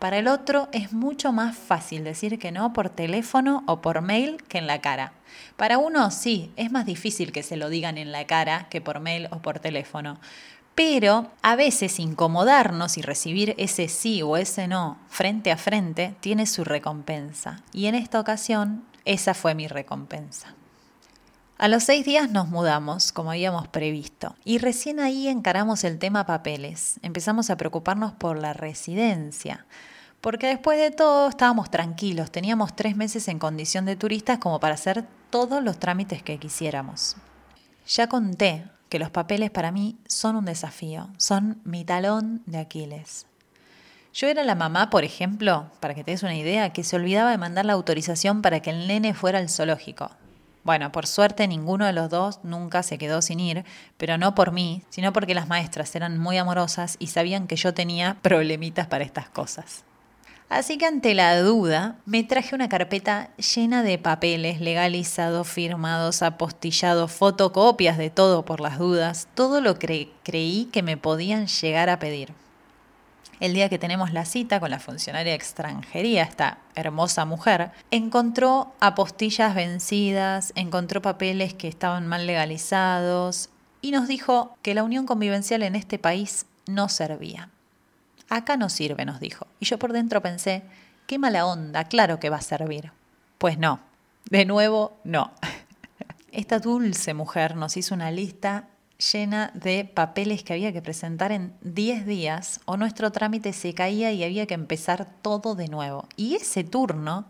Para 0.02 0.18
el 0.18 0.28
otro 0.28 0.68
es 0.72 0.94
mucho 0.94 1.32
más 1.32 1.56
fácil 1.56 2.04
decir 2.04 2.40
que 2.40 2.52
no 2.52 2.74
por 2.74 2.90
teléfono 2.90 3.64
o 3.68 3.82
por 3.82 4.02
mail 4.02 4.42
que 4.48 4.58
en 4.58 4.66
la 4.66 4.82
cara. 4.82 5.14
Para 5.58 5.78
uno 5.78 6.10
sí, 6.10 6.52
es 6.56 6.72
más 6.72 6.88
difícil 6.88 7.32
que 7.32 7.44
se 7.44 7.56
lo 7.56 7.70
digan 7.70 8.00
en 8.00 8.12
la 8.12 8.26
cara 8.26 8.68
que 8.70 8.82
por 8.82 9.00
mail 9.00 9.28
o 9.30 9.44
por 9.44 9.60
teléfono. 9.60 10.20
Pero 10.74 11.30
a 11.44 11.56
veces 11.56 12.00
incomodarnos 12.00 12.98
y 12.98 13.04
recibir 13.04 13.54
ese 13.60 13.88
sí 13.90 14.24
o 14.24 14.38
ese 14.38 14.68
no 14.68 14.98
frente 15.08 15.52
a 15.52 15.58
frente 15.58 16.16
tiene 16.20 16.48
su 16.48 16.64
recompensa. 16.64 17.62
Y 17.72 17.86
en 17.86 17.94
esta 17.94 18.20
ocasión 18.20 18.84
esa 19.06 19.36
fue 19.36 19.54
mi 19.54 19.68
recompensa. 19.68 20.56
A 21.62 21.68
los 21.68 21.84
seis 21.84 22.04
días 22.04 22.32
nos 22.32 22.48
mudamos, 22.48 23.12
como 23.12 23.30
habíamos 23.30 23.68
previsto, 23.68 24.36
y 24.44 24.58
recién 24.58 25.00
ahí 25.00 25.28
encaramos 25.28 25.84
el 25.84 26.00
tema 26.00 26.26
papeles. 26.26 27.00
Empezamos 27.04 27.52
a 27.52 27.56
preocuparnos 27.56 28.14
por 28.14 28.40
la 28.40 28.54
residencia, 28.54 29.68
porque 30.22 30.48
después 30.48 30.80
de 30.80 30.90
todo 30.90 31.30
estábamos 31.30 31.70
tranquilos, 31.70 32.32
teníamos 32.32 32.76
tres 32.76 32.96
meses 32.96 33.28
en 33.28 33.38
condición 33.38 33.86
de 33.86 33.96
turistas 33.96 34.40
como 34.40 34.60
para 34.60 34.74
hacer 34.74 35.06
todos 35.30 35.64
los 35.64 35.78
trámites 35.78 36.24
que 36.24 36.40
quisiéramos. 36.40 37.16
Ya 37.88 38.08
conté 38.08 38.66
que 38.90 38.98
los 38.98 39.12
papeles 39.12 39.52
para 39.52 39.72
mí 39.72 40.00
son 40.08 40.38
un 40.38 40.46
desafío, 40.46 41.10
son 41.18 41.62
mi 41.64 41.86
talón 41.86 42.42
de 42.48 42.58
Aquiles. 42.58 43.28
Yo 44.16 44.28
era 44.30 44.44
la 44.44 44.56
mamá, 44.56 44.90
por 44.90 45.04
ejemplo, 45.04 45.70
para 45.80 45.94
que 45.94 46.04
te 46.04 46.10
des 46.10 46.24
una 46.24 46.36
idea, 46.36 46.74
que 46.74 46.84
se 46.84 46.96
olvidaba 46.96 47.30
de 47.30 47.38
mandar 47.38 47.66
la 47.66 47.74
autorización 47.74 48.42
para 48.42 48.62
que 48.62 48.72
el 48.72 48.88
nene 48.88 49.14
fuera 49.14 49.38
al 49.38 49.48
zoológico. 49.48 50.10
Bueno, 50.64 50.92
por 50.92 51.08
suerte 51.08 51.48
ninguno 51.48 51.86
de 51.86 51.94
los 51.94 52.10
dos 52.10 52.40
nunca 52.44 52.84
se 52.84 53.00
quedó 53.00 53.22
sin 53.22 53.40
ir, 53.40 53.66
pero 53.98 54.18
no 54.18 54.36
por 54.36 54.52
mí, 54.52 54.84
sino 54.90 55.12
porque 55.12 55.34
las 55.34 55.48
maestras 55.48 55.96
eran 55.96 56.20
muy 56.20 56.38
amorosas 56.38 56.98
y 57.00 57.08
sabían 57.08 57.48
que 57.48 57.56
yo 57.56 57.74
tenía 57.74 58.18
problemitas 58.22 58.86
para 58.88 59.04
estas 59.04 59.28
cosas. 59.30 59.84
Así 60.50 60.78
que 60.78 60.86
ante 60.86 61.16
la 61.16 61.40
duda, 61.42 61.96
me 62.06 62.24
traje 62.24 62.54
una 62.54 62.68
carpeta 62.68 63.30
llena 63.38 63.84
de 63.84 63.98
papeles 63.98 64.60
legalizados, 64.60 65.48
firmados, 65.48 66.22
apostillados, 66.22 67.12
fotocopias 67.12 67.98
de 67.98 68.10
todo 68.10 68.44
por 68.44 68.60
las 68.60 68.78
dudas, 68.78 69.30
todo 69.34 69.62
lo 69.62 69.80
que 69.80 70.12
creí 70.24 70.66
que 70.66 70.84
me 70.84 70.98
podían 70.98 71.48
llegar 71.48 71.90
a 71.90 72.00
pedir 72.00 72.34
el 73.42 73.56
día 73.56 73.70
que 73.70 73.80
tenemos 73.80 74.14
la 74.14 74.24
cita 74.24 74.60
con 74.60 74.70
la 74.70 74.80
funcionaria 74.80 75.32
de 75.32 75.36
extranjería, 75.36 76.22
esta 76.22 76.60
hermosa 76.76 77.26
mujer, 77.26 77.72
encontró 77.90 78.72
apostillas 78.80 79.56
vencidas, 79.56 80.54
encontró 80.56 81.02
papeles 81.02 81.56
que 81.56 81.68
estaban 81.68 82.06
mal 82.06 82.28
legalizados 82.28 83.50
y 83.82 83.92
nos 83.92 84.08
dijo 84.08 84.56
que 84.62 84.76
la 84.76 84.84
unión 84.84 85.08
convivencial 85.08 85.64
en 85.64 85.76
este 85.76 85.98
país 85.98 86.46
no 86.68 86.88
servía. 86.88 87.50
Acá 88.30 88.58
no 88.58 88.70
sirve, 88.70 89.06
nos 89.06 89.20
dijo. 89.20 89.48
Y 89.60 89.66
yo 89.66 89.80
por 89.80 89.92
dentro 89.92 90.22
pensé, 90.22 90.62
qué 91.08 91.18
mala 91.18 91.48
onda, 91.48 91.86
claro 91.86 92.20
que 92.20 92.30
va 92.30 92.38
a 92.38 92.42
servir. 92.42 92.92
Pues 93.40 93.58
no, 93.58 93.80
de 94.30 94.46
nuevo 94.46 95.00
no. 95.04 95.32
Esta 96.32 96.60
dulce 96.60 97.16
mujer 97.16 97.56
nos 97.56 97.76
hizo 97.76 97.96
una 97.96 98.12
lista 98.12 98.68
llena 99.02 99.52
de 99.54 99.86
papeles 99.86 100.44
que 100.44 100.54
había 100.54 100.72
que 100.72 100.82
presentar 100.82 101.32
en 101.32 101.54
10 101.62 102.06
días 102.06 102.62
o 102.66 102.78
nuestro 102.78 103.12
trámite 103.12 103.54
se 103.54 103.74
caía 103.74 104.12
y 104.12 104.24
había 104.24 104.46
que 104.46 104.54
empezar 104.54 105.08
todo 105.22 105.56
de 105.56 105.68
nuevo. 105.68 106.08
Y 106.16 106.36
ese 106.36 106.64
turno 106.64 107.26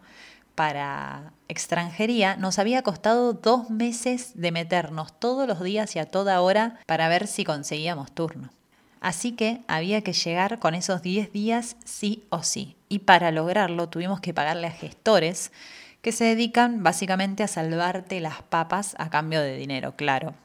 para 0.56 1.32
extranjería 1.48 2.36
nos 2.36 2.60
había 2.60 2.82
costado 2.82 3.34
dos 3.34 3.70
meses 3.70 4.34
de 4.36 4.52
meternos 4.52 5.18
todos 5.18 5.48
los 5.48 5.64
días 5.64 5.96
y 5.96 6.00
a 6.00 6.06
toda 6.06 6.42
hora 6.42 6.80
para 6.86 7.08
ver 7.08 7.28
si 7.28 7.44
conseguíamos 7.44 8.12
turno. 8.12 8.50
Así 9.00 9.32
que 9.32 9.62
había 9.68 10.02
que 10.02 10.14
llegar 10.14 10.60
con 10.60 10.76
esos 10.76 11.02
10 11.02 11.32
días 11.32 11.76
sí 11.86 12.24
o 12.30 12.44
sí. 12.44 12.76
Y 12.88 13.00
para 13.00 13.32
lograrlo 13.32 13.90
tuvimos 13.90 14.20
que 14.20 14.34
pagarle 14.34 14.68
a 14.68 14.72
gestores 14.72 15.52
que 16.02 16.12
se 16.12 16.26
dedican 16.26 16.84
básicamente 16.84 17.44
a 17.44 17.48
salvarte 17.48 18.20
las 18.20 18.42
papas 18.44 18.96
a 19.00 19.10
cambio 19.10 19.42
de 19.42 19.56
dinero, 19.56 19.96
claro. 19.96 20.36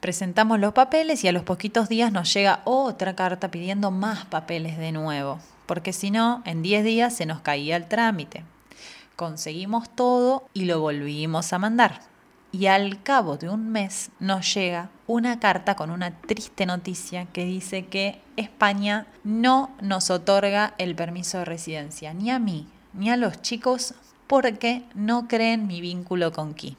Presentamos 0.00 0.58
los 0.58 0.72
papeles 0.72 1.22
y 1.24 1.28
a 1.28 1.32
los 1.32 1.42
poquitos 1.42 1.90
días 1.90 2.10
nos 2.10 2.32
llega 2.32 2.62
otra 2.64 3.14
carta 3.14 3.50
pidiendo 3.50 3.90
más 3.90 4.24
papeles 4.24 4.78
de 4.78 4.92
nuevo, 4.92 5.40
porque 5.66 5.92
si 5.92 6.10
no, 6.10 6.42
en 6.46 6.62
10 6.62 6.84
días 6.84 7.14
se 7.14 7.26
nos 7.26 7.40
caía 7.40 7.76
el 7.76 7.86
trámite. 7.86 8.42
Conseguimos 9.14 9.90
todo 9.90 10.48
y 10.54 10.64
lo 10.64 10.80
volvimos 10.80 11.52
a 11.52 11.58
mandar. 11.58 12.00
Y 12.50 12.66
al 12.66 13.02
cabo 13.02 13.36
de 13.36 13.50
un 13.50 13.68
mes 13.68 14.10
nos 14.18 14.54
llega 14.54 14.88
una 15.06 15.38
carta 15.38 15.76
con 15.76 15.90
una 15.90 16.18
triste 16.22 16.64
noticia 16.64 17.26
que 17.26 17.44
dice 17.44 17.84
que 17.84 18.22
España 18.36 19.06
no 19.22 19.70
nos 19.82 20.08
otorga 20.08 20.72
el 20.78 20.94
permiso 20.94 21.38
de 21.38 21.44
residencia, 21.44 22.14
ni 22.14 22.30
a 22.30 22.38
mí, 22.38 22.66
ni 22.94 23.10
a 23.10 23.18
los 23.18 23.42
chicos, 23.42 23.94
porque 24.26 24.82
no 24.94 25.28
creen 25.28 25.66
mi 25.66 25.82
vínculo 25.82 26.32
con 26.32 26.54
Ki. 26.54 26.78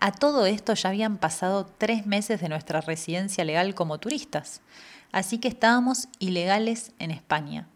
A 0.00 0.12
todo 0.12 0.46
esto 0.46 0.74
ya 0.74 0.90
habían 0.90 1.18
pasado 1.18 1.66
tres 1.78 2.06
meses 2.06 2.40
de 2.40 2.48
nuestra 2.48 2.80
residencia 2.80 3.44
legal 3.44 3.74
como 3.74 3.98
turistas, 3.98 4.60
así 5.12 5.38
que 5.38 5.48
estábamos 5.48 6.08
ilegales 6.18 6.92
en 6.98 7.10
España. 7.10 7.68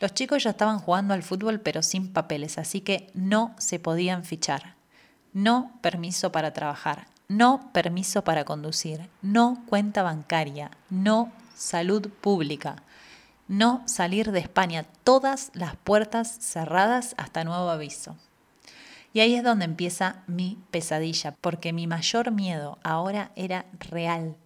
Los 0.00 0.14
chicos 0.14 0.44
ya 0.44 0.50
estaban 0.50 0.78
jugando 0.78 1.12
al 1.12 1.22
fútbol 1.22 1.60
pero 1.60 1.82
sin 1.82 2.12
papeles, 2.12 2.56
así 2.58 2.80
que 2.80 3.10
no 3.14 3.54
se 3.58 3.80
podían 3.80 4.24
fichar. 4.24 4.76
No 5.32 5.72
permiso 5.82 6.32
para 6.32 6.52
trabajar, 6.52 7.08
no 7.26 7.70
permiso 7.72 8.22
para 8.22 8.44
conducir, 8.44 9.08
no 9.20 9.62
cuenta 9.66 10.02
bancaria, 10.02 10.70
no 10.88 11.32
salud 11.54 12.08
pública, 12.08 12.76
no 13.48 13.82
salir 13.86 14.30
de 14.30 14.38
España, 14.38 14.86
todas 15.04 15.50
las 15.54 15.76
puertas 15.76 16.38
cerradas 16.40 17.14
hasta 17.18 17.44
nuevo 17.44 17.68
aviso. 17.68 18.16
Y 19.18 19.20
ahí 19.20 19.34
es 19.34 19.42
donde 19.42 19.64
empieza 19.64 20.22
mi 20.28 20.58
pesadilla, 20.70 21.34
porque 21.40 21.72
mi 21.72 21.88
mayor 21.88 22.30
miedo 22.30 22.78
ahora 22.84 23.32
era 23.34 23.66
real. 23.90 24.36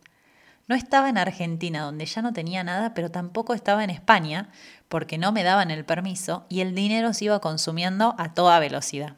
No 0.66 0.74
estaba 0.74 1.10
en 1.10 1.18
Argentina, 1.18 1.82
donde 1.82 2.06
ya 2.06 2.22
no 2.22 2.32
tenía 2.32 2.64
nada, 2.64 2.94
pero 2.94 3.10
tampoco 3.10 3.52
estaba 3.52 3.84
en 3.84 3.90
España, 3.90 4.48
porque 4.88 5.18
no 5.18 5.30
me 5.30 5.42
daban 5.42 5.70
el 5.70 5.84
permiso 5.84 6.46
y 6.48 6.60
el 6.60 6.74
dinero 6.74 7.12
se 7.12 7.26
iba 7.26 7.38
consumiendo 7.40 8.14
a 8.16 8.32
toda 8.32 8.58
velocidad. 8.60 9.16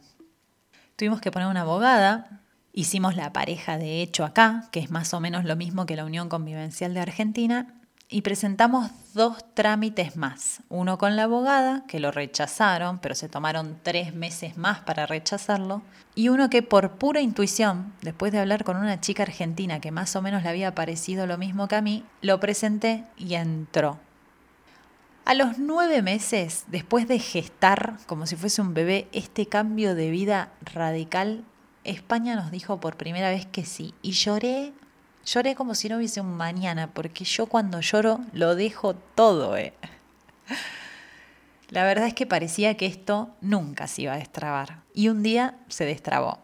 Tuvimos 0.97 1.21
que 1.21 1.31
poner 1.31 1.47
una 1.47 1.61
abogada, 1.61 2.41
hicimos 2.73 3.15
la 3.15 3.33
pareja 3.33 3.79
de 3.79 4.03
hecho 4.03 4.25
acá, 4.25 4.69
que 4.73 4.81
es 4.81 4.91
más 4.91 5.15
o 5.15 5.21
menos 5.21 5.45
lo 5.45 5.55
mismo 5.55 5.87
que 5.87 5.95
la 5.95 6.05
Unión 6.05 6.29
Convivencial 6.29 6.95
de 6.95 7.01
Argentina, 7.01 7.81
y 8.09 8.23
presentamos 8.23 8.91
dos 9.15 9.45
trámites 9.55 10.17
más. 10.17 10.63
Uno 10.69 10.99
con 10.99 11.17
la 11.17 11.25
abogada, 11.25 11.85
que 11.89 12.01
lo 12.01 12.11
rechazaron, 12.11 12.99
pero 12.99 13.15
se 13.15 13.29
tomaron 13.29 13.79
tres 13.83 14.15
meses 14.15 14.57
más 14.57 14.81
para 14.81 15.07
rechazarlo. 15.07 15.83
Y 16.15 16.29
uno 16.29 16.51
que 16.51 16.63
por 16.63 16.93
pura 16.93 17.21
intuición, 17.21 17.93
después 18.03 18.33
de 18.33 18.41
hablar 18.41 18.65
con 18.65 18.77
una 18.77 19.01
chica 19.01 19.23
argentina 19.23 19.81
que 19.81 19.91
más 19.91 20.15
o 20.17 20.23
menos 20.23 20.43
le 20.43 20.51
había 20.51 20.75
parecido 20.75 21.27
lo 21.27 21.39
mismo 21.39 21.67
que 21.67 21.77
a 21.77 21.83
mí, 21.83 22.05
lo 22.21 22.39
presenté 22.41 23.05
y 23.17 23.35
entró. 23.35 23.99
A 25.25 25.33
los 25.33 25.59
nueve 25.59 26.03
meses, 26.03 26.65
después 26.69 27.09
de 27.09 27.19
gestar 27.19 27.97
como 28.07 28.27
si 28.27 28.37
fuese 28.37 28.61
un 28.61 28.75
bebé 28.75 29.09
este 29.13 29.47
cambio 29.47 29.95
de 29.95 30.11
vida 30.11 30.53
radical, 30.61 31.45
España 31.85 32.37
nos 32.37 32.51
dijo 32.51 32.79
por 32.79 32.97
primera 32.97 33.31
vez 33.31 33.47
que 33.47 33.65
sí. 33.65 33.95
Y 34.03 34.13
lloré 34.13 34.75
Lloré 35.27 35.55
como 35.55 35.75
si 35.75 35.89
no 35.89 35.97
hubiese 35.97 36.21
un 36.21 36.37
mañana, 36.37 36.91
porque 36.93 37.25
yo 37.25 37.47
cuando 37.47 37.81
lloro 37.81 38.21
lo 38.33 38.55
dejo 38.55 38.95
todo. 38.95 39.57
Eh. 39.57 39.73
La 41.71 41.85
verdad 41.85 42.07
es 42.07 42.15
que 42.15 42.27
parecía 42.27 42.77
que 42.77 42.87
esto 42.87 43.31
nunca 43.41 43.87
se 43.87 44.03
iba 44.03 44.13
a 44.13 44.19
destrabar. 44.19 44.83
Y 44.93 45.09
un 45.09 45.23
día 45.23 45.57
se 45.69 45.87
destrabó. 45.87 46.41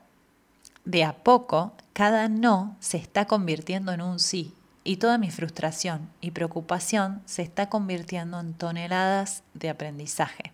De 0.84 1.04
a 1.04 1.12
poco, 1.12 1.72
cada 1.92 2.28
no 2.28 2.76
se 2.80 2.96
está 2.96 3.26
convirtiendo 3.26 3.92
en 3.92 4.00
un 4.00 4.18
sí. 4.18 4.54
Y 4.82 4.96
toda 4.96 5.18
mi 5.18 5.30
frustración 5.30 6.08
y 6.22 6.30
preocupación 6.30 7.20
se 7.26 7.42
está 7.42 7.68
convirtiendo 7.68 8.40
en 8.40 8.54
toneladas 8.54 9.42
de 9.52 9.68
aprendizaje. 9.68 10.52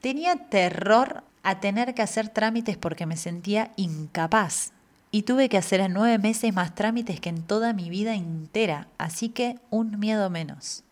Tenía 0.00 0.36
terror 0.48 1.24
a 1.42 1.58
tener 1.58 1.94
que 1.94 2.02
hacer 2.02 2.28
trámites 2.28 2.76
porque 2.76 3.06
me 3.06 3.16
sentía 3.16 3.72
incapaz 3.74 4.72
y 5.16 5.22
tuve 5.22 5.48
que 5.48 5.56
hacer 5.56 5.80
en 5.80 5.94
nueve 5.94 6.18
meses 6.18 6.52
más 6.52 6.74
trámites 6.74 7.20
que 7.20 7.30
en 7.30 7.40
toda 7.40 7.72
mi 7.72 7.88
vida 7.88 8.14
entera, 8.14 8.88
así 8.98 9.30
que 9.30 9.58
un 9.70 9.98
miedo 9.98 10.28
menos. 10.28 10.84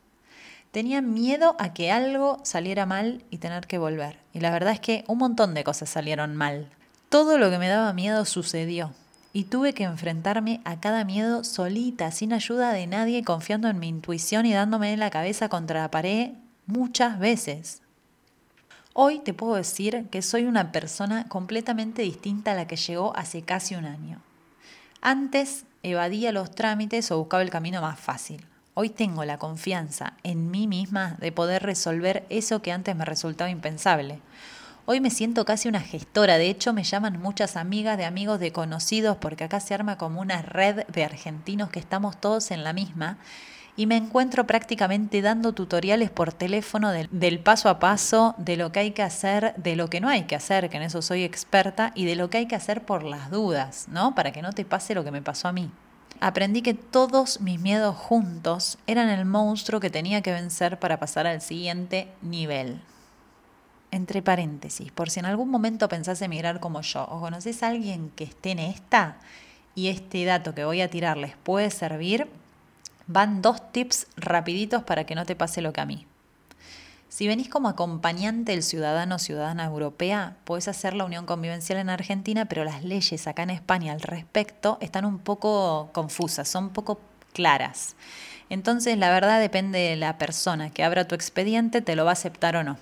Tenía 0.71 1.03
miedo 1.03 1.57
a 1.59 1.75
que 1.75 1.93
algo 1.93 2.41
saliera 2.43 2.87
mal 2.87 3.23
y 3.29 3.37
tener 3.37 3.67
que 3.67 3.77
volver. 3.77 4.19
Y 4.33 4.41
la 4.41 4.51
verdad 4.51 4.73
es 4.73 4.81
que 4.81 5.05
un 5.09 5.19
montón 5.19 5.53
de 5.53 5.63
cosas 5.63 5.91
salieron 5.91 6.37
mal. 6.37 6.71
Todo 7.11 7.37
lo 7.37 7.51
que 7.51 7.59
me 7.59 7.69
daba 7.69 7.93
miedo 7.93 8.25
sucedió 8.25 8.95
y 9.35 9.45
tuve 9.45 9.75
que 9.75 9.85
enfrentarme 9.85 10.63
a 10.65 10.81
cada 10.81 11.05
miedo 11.05 11.45
solita, 11.45 12.11
sin 12.11 12.33
ayuda 12.33 12.73
de 12.73 12.87
nadie, 12.87 13.25
confiando 13.25 13.69
en 13.69 13.79
mi 13.79 13.89
intuición 13.89 14.47
y 14.47 14.55
dándome 14.55 14.97
la 14.97 15.11
cabeza 15.11 15.51
contra 15.51 15.83
la 15.83 15.91
pared 15.91 16.31
muchas 16.65 17.19
veces. 17.19 17.83
Hoy 18.97 19.19
te 19.19 19.35
puedo 19.35 19.57
decir 19.57 20.07
que 20.09 20.23
soy 20.23 20.45
una 20.45 20.71
persona 20.71 21.27
completamente 21.29 22.03
distinta 22.03 22.53
a 22.53 22.55
la 22.55 22.69
que 22.69 22.77
llegó 22.77 23.13
hace 23.17 23.43
casi 23.43 23.75
un 23.75 23.87
año. 23.87 24.21
Antes 25.01 25.65
evadía 25.83 26.31
los 26.31 26.53
trámites 26.53 27.11
o 27.11 27.19
buscaba 27.19 27.43
el 27.43 27.51
camino 27.51 27.83
más 27.83 27.99
fácil. 27.99 28.47
Hoy 28.75 28.91
tengo 28.91 29.25
la 29.25 29.37
confianza 29.37 30.13
en 30.23 30.49
mí 30.53 30.69
misma 30.69 31.17
de 31.19 31.33
poder 31.33 31.65
resolver 31.65 32.25
eso 32.31 32.63
que 32.63 32.71
antes 32.71 32.95
me 32.95 33.05
resultaba 33.05 33.51
impensable. 33.51 34.21
Hoy 34.87 35.01
me 35.01 35.11
siento 35.11 35.45
casi 35.45 35.69
una 35.69 35.81
gestora, 35.81 36.39
de 36.39 36.49
hecho 36.49 36.73
me 36.73 36.85
llaman 36.85 37.21
muchas 37.21 37.57
amigas 37.57 37.99
de 37.99 38.05
amigos 38.05 38.39
de 38.39 38.53
conocidos 38.53 39.17
porque 39.17 39.43
acá 39.43 39.59
se 39.59 39.75
arma 39.75 39.99
como 39.99 40.21
una 40.21 40.41
red 40.43 40.87
de 40.87 41.03
argentinos 41.03 41.69
que 41.69 41.81
estamos 41.81 42.21
todos 42.21 42.53
en 42.53 42.63
la 42.63 42.73
misma 42.73 43.19
y 43.77 43.87
me 43.87 43.97
encuentro 43.97 44.47
prácticamente 44.47 45.21
dando 45.21 45.53
tutoriales 45.53 46.11
por 46.11 46.33
teléfono 46.33 46.91
del, 46.93 47.41
paso 47.41 47.69
a 47.69 47.81
paso, 47.81 48.35
de 48.39 48.57
lo 48.57 48.71
que 48.71 48.81
hay 48.81 48.91
que 48.93 49.03
hacer, 49.03 49.55
de 49.57 49.75
lo 49.75 49.91
que 49.91 50.01
no 50.01 50.09
hay 50.09 50.25
que 50.25 50.37
hacer, 50.37 50.71
que 50.71 50.77
en 50.77 50.85
eso 50.85 51.03
soy 51.03 51.25
experta, 51.25 51.93
y 51.95 52.05
de 52.05 52.15
lo 52.15 52.31
que 52.31 52.39
hay 52.39 52.47
que 52.47 52.55
hacer 52.55 52.85
por 52.85 53.03
las 53.03 53.31
dudas, 53.31 53.87
¿no? 53.89 54.15
Para 54.15 54.33
que 54.33 54.43
no 54.43 54.53
te 54.53 54.65
pase 54.65 54.95
lo 54.95 55.03
que 55.03 55.11
me 55.11 55.23
pasó 55.23 55.49
a 55.49 55.53
mí. 55.53 55.71
Aprendí 56.21 56.63
que 56.63 56.75
todos 56.75 57.41
mis 57.41 57.59
miedos 57.59 57.97
juntos 57.97 58.79
eran 58.87 59.09
el 59.09 59.25
monstruo 59.25 59.81
que 59.81 59.91
tenía 59.91 60.23
que 60.23 60.33
vencer 60.33 60.79
para 60.79 61.01
pasar 61.01 61.27
al 61.27 61.41
siguiente 61.41 62.09
nivel 62.23 62.81
entre 63.91 64.23
paréntesis, 64.23 64.91
por 64.91 65.09
si 65.09 65.21
en 65.21 65.27
algún 65.27 65.51
momento 65.51 65.89
pensás 65.89 66.21
emigrar 66.21 66.59
como 66.59 66.81
yo 66.81 67.05
o 67.05 67.21
conoces 67.21 67.63
a 67.63 67.69
alguien 67.69 68.11
que 68.17 68.25
esté 68.25 68.51
en 68.51 68.59
esta 68.59 69.19
y 69.77 69.87
este 69.89 70.25
dato 70.25 70.53
que 70.53 70.65
voy 70.65 70.81
a 70.81 70.91
tirar 70.91 71.17
les 71.17 71.37
puede 71.37 71.71
servir, 71.71 72.27
van 73.07 73.43
dos 73.43 73.73
tips 73.73 74.07
rapiditos 74.17 74.83
para 74.83 75.05
que 75.05 75.15
no 75.15 75.27
te 75.27 75.37
pase 75.37 75.61
lo 75.61 75.73
que 75.73 75.81
a 75.81 75.87
mí. 75.87 76.07
Si 77.09 77.29
venís 77.29 77.49
como 77.49 77.69
acompañante 77.69 78.53
del 78.53 78.65
ciudadano 78.65 79.17
o 79.17 79.19
ciudadana 79.21 79.65
europea, 79.65 80.37
puedes 80.45 80.67
hacer 80.67 80.95
la 80.95 81.05
unión 81.05 81.27
convivencial 81.27 81.79
en 81.79 81.89
Argentina, 81.89 82.47
pero 82.47 82.65
las 82.65 82.83
leyes 82.83 83.29
acá 83.29 83.45
en 83.45 83.51
España 83.51 83.93
al 83.93 84.01
respecto 84.01 84.79
están 84.81 85.05
un 85.05 85.21
poco 85.21 85.91
confusas, 85.93 86.49
son 86.49 86.65
un 86.65 86.71
poco 86.71 87.01
claras. 87.33 87.95
Entonces, 88.51 88.99
la 88.99 89.11
verdad 89.11 89.39
depende 89.39 89.79
de 89.79 89.97
la 89.97 90.19
persona 90.19 90.71
que 90.71 90.83
abra 90.83 91.07
tu 91.07 91.15
expediente, 91.15 91.83
te 91.83 91.95
lo 91.95 92.05
va 92.05 92.11
a 92.11 92.15
aceptar 92.15 92.57
o 92.57 92.65
no. 92.65 92.79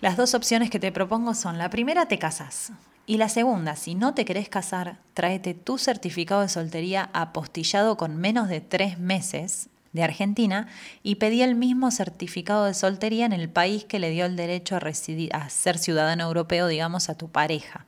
Las 0.00 0.16
dos 0.16 0.34
opciones 0.34 0.70
que 0.70 0.78
te 0.78 0.92
propongo 0.92 1.34
son, 1.34 1.58
la 1.58 1.68
primera 1.68 2.06
te 2.06 2.18
casas 2.18 2.72
y 3.06 3.18
la 3.18 3.28
segunda, 3.28 3.76
si 3.76 3.94
no 3.94 4.14
te 4.14 4.24
querés 4.24 4.48
casar, 4.48 4.98
tráete 5.12 5.52
tu 5.54 5.76
certificado 5.76 6.40
de 6.40 6.48
soltería 6.48 7.10
apostillado 7.12 7.96
con 7.96 8.16
menos 8.16 8.48
de 8.48 8.60
tres 8.60 8.98
meses 8.98 9.68
de 9.92 10.02
Argentina 10.02 10.68
y 11.02 11.16
pedí 11.16 11.42
el 11.42 11.54
mismo 11.54 11.90
certificado 11.90 12.64
de 12.64 12.74
soltería 12.74 13.26
en 13.26 13.32
el 13.32 13.48
país 13.48 13.84
que 13.84 13.98
le 13.98 14.10
dio 14.10 14.24
el 14.24 14.36
derecho 14.36 14.76
a, 14.76 14.80
residir, 14.80 15.34
a 15.34 15.48
ser 15.50 15.78
ciudadano 15.78 16.24
europeo, 16.24 16.66
digamos, 16.66 17.08
a 17.08 17.14
tu 17.14 17.28
pareja. 17.28 17.86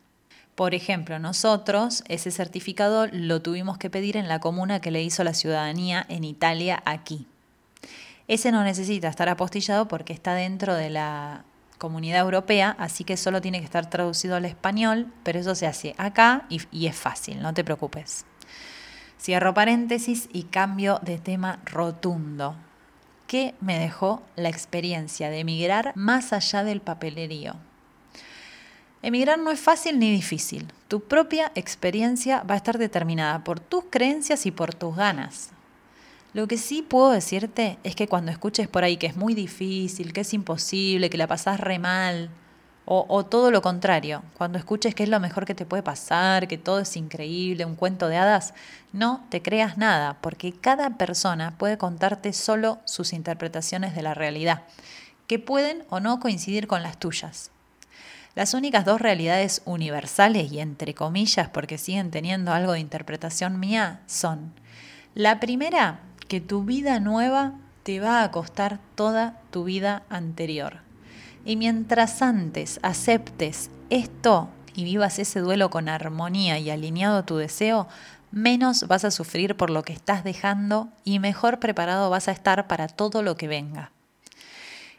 Por 0.55 0.74
ejemplo, 0.74 1.18
nosotros 1.18 2.05
ese 2.09 2.31
certificado 2.31 3.07
lo 3.11 3.42
tuvimos 3.42 3.76
que 3.76 3.90
pedir 3.90 4.16
en 4.16 4.29
la 4.29 4.40
comuna 4.40 4.81
que 4.81 4.90
le 4.90 5.02
hizo 5.02 5.24
la 5.24 5.35
ciudadanía 5.35 6.07
en 6.09 6.24
Italia 6.24 6.83
aquí. 6.87 7.26
Ese 8.29 8.52
no 8.52 8.64
necesita 8.64 9.09
estar 9.09 9.29
apostillado 9.29 9.88
porque 9.88 10.12
está 10.12 10.35
dentro 10.35 10.74
de 10.74 10.90
la 10.90 11.44
comunidad 11.78 12.20
europea, 12.20 12.76
así 12.78 13.04
que 13.04 13.16
solo 13.16 13.40
tiene 13.40 13.58
que 13.58 13.64
estar 13.64 13.88
traducido 13.88 14.36
al 14.36 14.44
español, 14.44 15.12
pero 15.22 15.38
eso 15.38 15.54
se 15.54 15.66
hace 15.66 15.94
acá 15.98 16.46
y, 16.48 16.86
es 16.86 16.96
fácil, 16.96 17.42
no 17.42 17.54
te 17.54 17.64
preocupes. 17.64 18.24
Cierro 19.20 19.54
paréntesis 19.54 20.28
y 20.32 20.44
cambio 20.44 21.00
de 21.02 21.18
tema 21.18 21.60
rotundo. 21.64 22.56
¿Qué 23.26 23.54
me 23.60 23.78
dejó 23.78 24.22
la 24.36 24.48
experiencia 24.48 25.30
de 25.30 25.40
emigrar 25.40 25.92
más 25.96 26.32
allá 26.32 26.62
del 26.62 26.80
papelerío? 26.80 27.56
Emigrar 29.02 29.38
no 29.38 29.50
es 29.50 29.60
fácil 29.60 29.98
ni 29.98 30.10
difícil. 30.10 30.72
Tu 30.88 31.00
propia 31.00 31.50
experiencia 31.54 32.42
va 32.42 32.54
a 32.54 32.58
estar 32.58 32.78
determinada 32.78 33.42
por 33.44 33.60
tus 33.60 33.84
creencias 33.90 34.46
y 34.46 34.50
por 34.50 34.74
tus 34.74 34.96
ganas. 34.96 35.50
Lo 36.37 36.46
que 36.46 36.59
sí 36.59 36.83
puedo 36.83 37.12
decirte 37.12 37.79
es 37.83 37.96
que 37.96 38.09
cuando 38.09 38.31
escuches 38.31 38.68
por 38.68 38.85
ahí 38.85 38.99
que 38.99 39.07
es 39.07 39.16
muy 39.16 39.33
difícil, 39.33 40.12
que 40.12 40.20
es 40.20 40.35
imposible, 40.35 41.09
que 41.09 41.16
la 41.16 41.27
pasás 41.27 41.59
re 41.59 41.79
mal, 41.79 42.29
o, 42.85 43.25
todo 43.25 43.51
lo 43.51 43.62
contrario, 43.62 44.22
cuando 44.37 44.59
escuches 44.59 44.94
que 44.94 45.05
es 45.05 45.09
lo 45.09 45.18
mejor 45.18 45.46
que 45.46 45.55
te 45.55 45.64
puede 45.64 45.83
pasar, 45.83 46.46
que 46.46 46.59
todo 46.59 46.81
es 46.81 46.94
increíble, 46.99 47.64
un 47.64 47.75
cuento 47.75 48.09
de 48.09 48.18
hadas, 48.18 48.53
no 48.92 49.25
te 49.31 49.40
creas 49.40 49.79
nada, 49.79 50.18
porque 50.20 50.53
cada 50.53 50.99
persona 50.99 51.57
puede 51.57 51.79
contarte 51.79 52.35
solo 52.35 52.81
sus 52.85 53.14
interpretaciones 53.14 53.94
de 53.94 54.03
la 54.03 54.12
realidad, 54.12 54.64
que 55.27 55.38
pueden 55.38 55.85
o 55.88 56.01
no 56.01 56.20
coincidir 56.20 56.66
con 56.66 56.83
las 56.83 56.99
tuyas. 56.99 57.51
Las 58.35 58.53
únicas 58.53 58.85
dos 58.85 59.01
realidades 59.01 59.62
universales 59.64 60.53
y 60.53 60.61
entre 60.61 60.92
comillas, 60.92 61.49
porque 61.49 61.79
siguen 61.79 62.11
teniendo 62.11 62.53
algo 62.53 62.72
de 62.72 62.81
interpretación 62.81 63.59
mía, 63.59 64.03
son 64.05 64.53
la 65.14 65.40
primera, 65.40 66.01
que 66.28 66.40
tu 66.40 66.64
vida 66.64 67.00
nueva 67.00 67.54
te 67.82 68.00
va 68.00 68.22
a 68.22 68.30
costar 68.30 68.80
toda 68.94 69.40
tu 69.50 69.64
vida 69.64 70.02
anterior. 70.08 70.78
Y 71.44 71.56
mientras 71.56 72.22
antes 72.22 72.80
aceptes 72.82 73.70
esto 73.90 74.48
y 74.74 74.84
vivas 74.84 75.18
ese 75.18 75.40
duelo 75.40 75.70
con 75.70 75.88
armonía 75.88 76.58
y 76.58 76.70
alineado 76.70 77.18
a 77.18 77.26
tu 77.26 77.36
deseo, 77.36 77.86
menos 78.32 78.88
vas 78.88 79.04
a 79.04 79.10
sufrir 79.10 79.56
por 79.56 79.70
lo 79.70 79.82
que 79.82 79.92
estás 79.92 80.24
dejando 80.24 80.88
y 81.04 81.20
mejor 81.20 81.60
preparado 81.60 82.10
vas 82.10 82.28
a 82.28 82.32
estar 82.32 82.66
para 82.66 82.88
todo 82.88 83.22
lo 83.22 83.36
que 83.36 83.48
venga. 83.48 83.92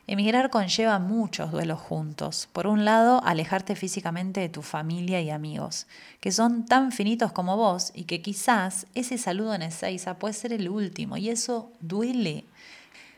Emigrar 0.10 0.50
conlleva 0.50 1.00
muchos 1.00 1.52
duelos 1.52 1.82
juntos. 1.82 2.48
Por 2.54 2.66
un 2.66 2.86
lado, 2.86 3.22
alejarte 3.26 3.76
físicamente 3.76 4.40
de 4.40 4.48
tu 4.48 4.62
familia 4.62 5.20
y 5.20 5.30
amigos, 5.30 5.86
que 6.22 6.32
son 6.32 6.66
tan 6.66 6.94
finitos 6.94 7.34
como 7.34 7.58
vos 7.58 7.92
y 7.94 8.06
que 8.06 8.22
quizás 8.22 8.88
ese 8.96 9.18
saludo 9.18 9.54
en 9.54 9.64
Ezeiza 9.64 10.18
puede 10.18 10.34
ser 10.34 10.54
el 10.54 10.70
último 10.70 11.18
y 11.18 11.28
eso 11.28 11.74
duele. 11.82 12.46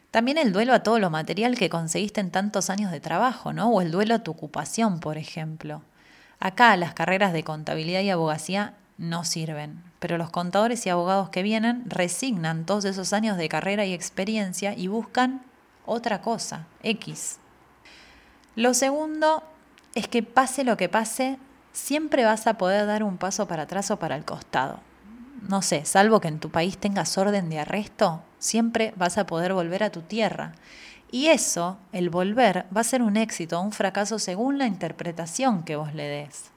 También 0.09 0.39
el 0.39 0.51
duelo 0.51 0.73
a 0.73 0.81
todo 0.81 0.97
lo 0.97 1.11
material 1.11 1.55
que 1.59 1.69
conseguiste 1.69 2.21
en 2.21 2.31
tantos 2.31 2.71
años 2.71 2.91
de 2.91 2.99
trabajo, 2.99 3.53
¿no? 3.53 3.69
O 3.69 3.81
el 3.81 3.91
duelo 3.91 4.15
a 4.15 4.23
tu 4.23 4.31
ocupación, 4.31 4.99
por 4.99 5.19
ejemplo. 5.19 5.83
Acá 6.39 6.75
las 6.75 6.95
carreras 6.95 7.33
de 7.33 7.43
contabilidad 7.43 8.01
y 8.01 8.09
abogacía 8.09 8.73
no 8.97 9.25
sirven, 9.25 9.83
pero 9.99 10.17
los 10.17 10.31
contadores 10.31 10.83
y 10.87 10.89
abogados 10.89 11.29
que 11.29 11.43
vienen 11.43 11.83
resignan 11.87 12.65
todos 12.65 12.85
esos 12.85 13.13
años 13.13 13.37
de 13.37 13.47
carrera 13.47 13.85
y 13.85 13.93
experiencia 13.93 14.73
y 14.75 14.87
buscan 14.87 15.41
otra 15.89 16.21
cosa, 16.21 16.67
X. 16.83 17.39
Lo 18.55 18.73
segundo 18.73 19.43
es 19.95 20.07
que 20.07 20.23
pase 20.23 20.63
lo 20.63 20.77
que 20.77 20.89
pase, 20.89 21.37
siempre 21.73 22.25
vas 22.25 22.47
a 22.47 22.57
poder 22.57 22.85
dar 22.85 23.03
un 23.03 23.17
paso 23.17 23.47
para 23.47 23.63
atrás 23.63 23.91
o 23.91 23.97
para 23.97 24.15
el 24.15 24.25
costado. 24.25 24.79
No 25.47 25.61
sé, 25.61 25.85
salvo 25.85 26.19
que 26.19 26.27
en 26.27 26.39
tu 26.39 26.49
país 26.49 26.77
tengas 26.77 27.17
orden 27.17 27.49
de 27.49 27.59
arresto, 27.59 28.21
siempre 28.37 28.93
vas 28.97 29.17
a 29.17 29.25
poder 29.25 29.53
volver 29.53 29.83
a 29.83 29.91
tu 29.91 30.01
tierra. 30.01 30.53
Y 31.11 31.27
eso, 31.27 31.77
el 31.91 32.09
volver, 32.09 32.65
va 32.75 32.81
a 32.81 32.83
ser 32.83 33.01
un 33.01 33.17
éxito 33.17 33.59
o 33.59 33.63
un 33.63 33.71
fracaso 33.71 34.19
según 34.19 34.57
la 34.57 34.67
interpretación 34.67 35.63
que 35.63 35.75
vos 35.75 35.93
le 35.93 36.03
des. 36.03 36.51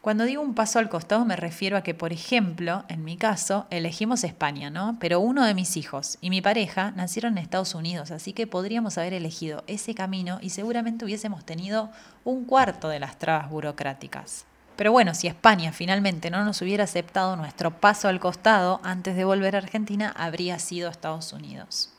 Cuando 0.00 0.24
digo 0.24 0.40
un 0.40 0.54
paso 0.54 0.78
al 0.78 0.88
costado 0.88 1.26
me 1.26 1.36
refiero 1.36 1.76
a 1.76 1.82
que, 1.82 1.92
por 1.92 2.10
ejemplo, 2.10 2.84
en 2.88 3.04
mi 3.04 3.18
caso, 3.18 3.66
elegimos 3.68 4.24
España, 4.24 4.70
¿no? 4.70 4.96
Pero 4.98 5.20
uno 5.20 5.44
de 5.44 5.52
mis 5.52 5.76
hijos 5.76 6.16
y 6.22 6.30
mi 6.30 6.40
pareja 6.40 6.92
nacieron 6.92 7.36
en 7.36 7.44
Estados 7.44 7.74
Unidos, 7.74 8.10
así 8.10 8.32
que 8.32 8.46
podríamos 8.46 8.96
haber 8.96 9.12
elegido 9.12 9.62
ese 9.66 9.94
camino 9.94 10.38
y 10.40 10.50
seguramente 10.50 11.04
hubiésemos 11.04 11.44
tenido 11.44 11.90
un 12.24 12.46
cuarto 12.46 12.88
de 12.88 12.98
las 12.98 13.18
trabas 13.18 13.50
burocráticas. 13.50 14.46
Pero 14.74 14.90
bueno, 14.90 15.12
si 15.12 15.26
España 15.26 15.70
finalmente 15.70 16.30
no 16.30 16.46
nos 16.46 16.62
hubiera 16.62 16.84
aceptado 16.84 17.36
nuestro 17.36 17.70
paso 17.70 18.08
al 18.08 18.20
costado 18.20 18.80
antes 18.82 19.14
de 19.16 19.24
volver 19.26 19.54
a 19.54 19.58
Argentina, 19.58 20.14
habría 20.16 20.58
sido 20.58 20.88
Estados 20.88 21.34
Unidos. 21.34 21.89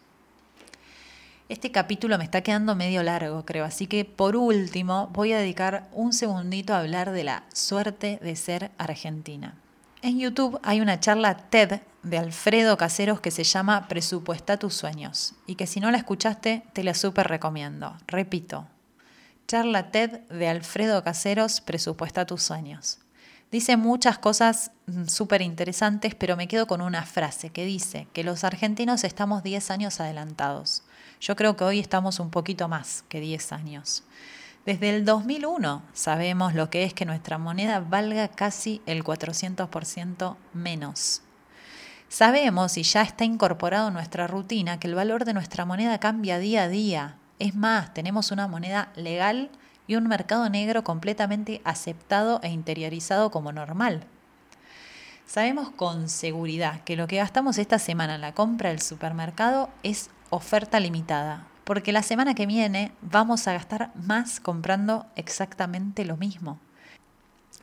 Este 1.51 1.69
capítulo 1.69 2.17
me 2.17 2.23
está 2.23 2.39
quedando 2.39 2.77
medio 2.77 3.03
largo, 3.03 3.43
creo, 3.43 3.65
así 3.65 3.85
que 3.85 4.05
por 4.05 4.37
último 4.37 5.09
voy 5.11 5.33
a 5.33 5.37
dedicar 5.37 5.89
un 5.91 6.13
segundito 6.13 6.73
a 6.73 6.79
hablar 6.79 7.11
de 7.11 7.25
la 7.25 7.43
suerte 7.53 8.19
de 8.21 8.37
ser 8.37 8.71
argentina. 8.77 9.55
En 10.01 10.17
YouTube 10.17 10.61
hay 10.63 10.79
una 10.79 11.01
charla 11.01 11.35
TED 11.49 11.81
de 12.03 12.17
Alfredo 12.17 12.77
Caseros 12.77 13.19
que 13.19 13.31
se 13.31 13.43
llama 13.43 13.89
Presupuesta 13.89 14.55
tus 14.55 14.75
sueños 14.75 15.33
y 15.45 15.55
que 15.55 15.67
si 15.67 15.81
no 15.81 15.91
la 15.91 15.97
escuchaste 15.97 16.63
te 16.71 16.85
la 16.85 16.93
súper 16.93 17.27
recomiendo. 17.27 17.97
Repito, 18.07 18.65
charla 19.45 19.91
TED 19.91 20.21
de 20.29 20.47
Alfredo 20.47 21.03
Caseros 21.03 21.59
Presupuesta 21.59 22.25
tus 22.25 22.43
sueños. 22.43 22.99
Dice 23.51 23.75
muchas 23.75 24.17
cosas 24.17 24.71
mm, 24.85 25.07
súper 25.07 25.41
interesantes, 25.41 26.15
pero 26.15 26.37
me 26.37 26.47
quedo 26.47 26.65
con 26.65 26.81
una 26.81 27.03
frase 27.03 27.49
que 27.49 27.65
dice 27.65 28.07
que 28.13 28.23
los 28.23 28.45
argentinos 28.45 29.03
estamos 29.03 29.43
10 29.43 29.69
años 29.69 29.99
adelantados. 29.99 30.83
Yo 31.21 31.35
creo 31.35 31.55
que 31.55 31.63
hoy 31.63 31.79
estamos 31.79 32.19
un 32.19 32.31
poquito 32.31 32.67
más 32.67 33.03
que 33.07 33.19
10 33.19 33.51
años. 33.51 34.03
Desde 34.65 34.89
el 34.89 35.05
2001 35.05 35.83
sabemos 35.93 36.55
lo 36.55 36.71
que 36.71 36.83
es 36.83 36.95
que 36.95 37.05
nuestra 37.05 37.37
moneda 37.37 37.79
valga 37.79 38.27
casi 38.27 38.81
el 38.87 39.03
400% 39.03 40.35
menos. 40.53 41.21
Sabemos 42.09 42.75
y 42.77 42.81
ya 42.81 43.03
está 43.03 43.23
incorporado 43.23 43.89
en 43.89 43.93
nuestra 43.93 44.25
rutina 44.25 44.79
que 44.79 44.87
el 44.87 44.95
valor 44.95 45.23
de 45.23 45.35
nuestra 45.35 45.63
moneda 45.63 45.99
cambia 45.99 46.39
día 46.39 46.63
a 46.63 46.69
día. 46.69 47.17
Es 47.37 47.53
más, 47.53 47.93
tenemos 47.93 48.31
una 48.31 48.47
moneda 48.47 48.91
legal 48.95 49.51
y 49.85 49.97
un 49.97 50.07
mercado 50.07 50.49
negro 50.49 50.83
completamente 50.83 51.61
aceptado 51.63 52.39
e 52.41 52.49
interiorizado 52.49 53.29
como 53.29 53.51
normal. 53.51 54.07
Sabemos 55.27 55.69
con 55.69 56.09
seguridad 56.09 56.81
que 56.83 56.95
lo 56.95 57.05
que 57.05 57.17
gastamos 57.17 57.59
esta 57.59 57.77
semana 57.77 58.15
en 58.15 58.21
la 58.21 58.33
compra 58.33 58.69
del 58.69 58.81
supermercado 58.81 59.69
es 59.83 60.09
oferta 60.31 60.79
limitada, 60.79 61.45
porque 61.65 61.91
la 61.91 62.01
semana 62.01 62.33
que 62.33 62.47
viene 62.47 62.91
vamos 63.01 63.47
a 63.47 63.53
gastar 63.53 63.91
más 63.95 64.39
comprando 64.39 65.05
exactamente 65.15 66.05
lo 66.05 66.17
mismo. 66.17 66.57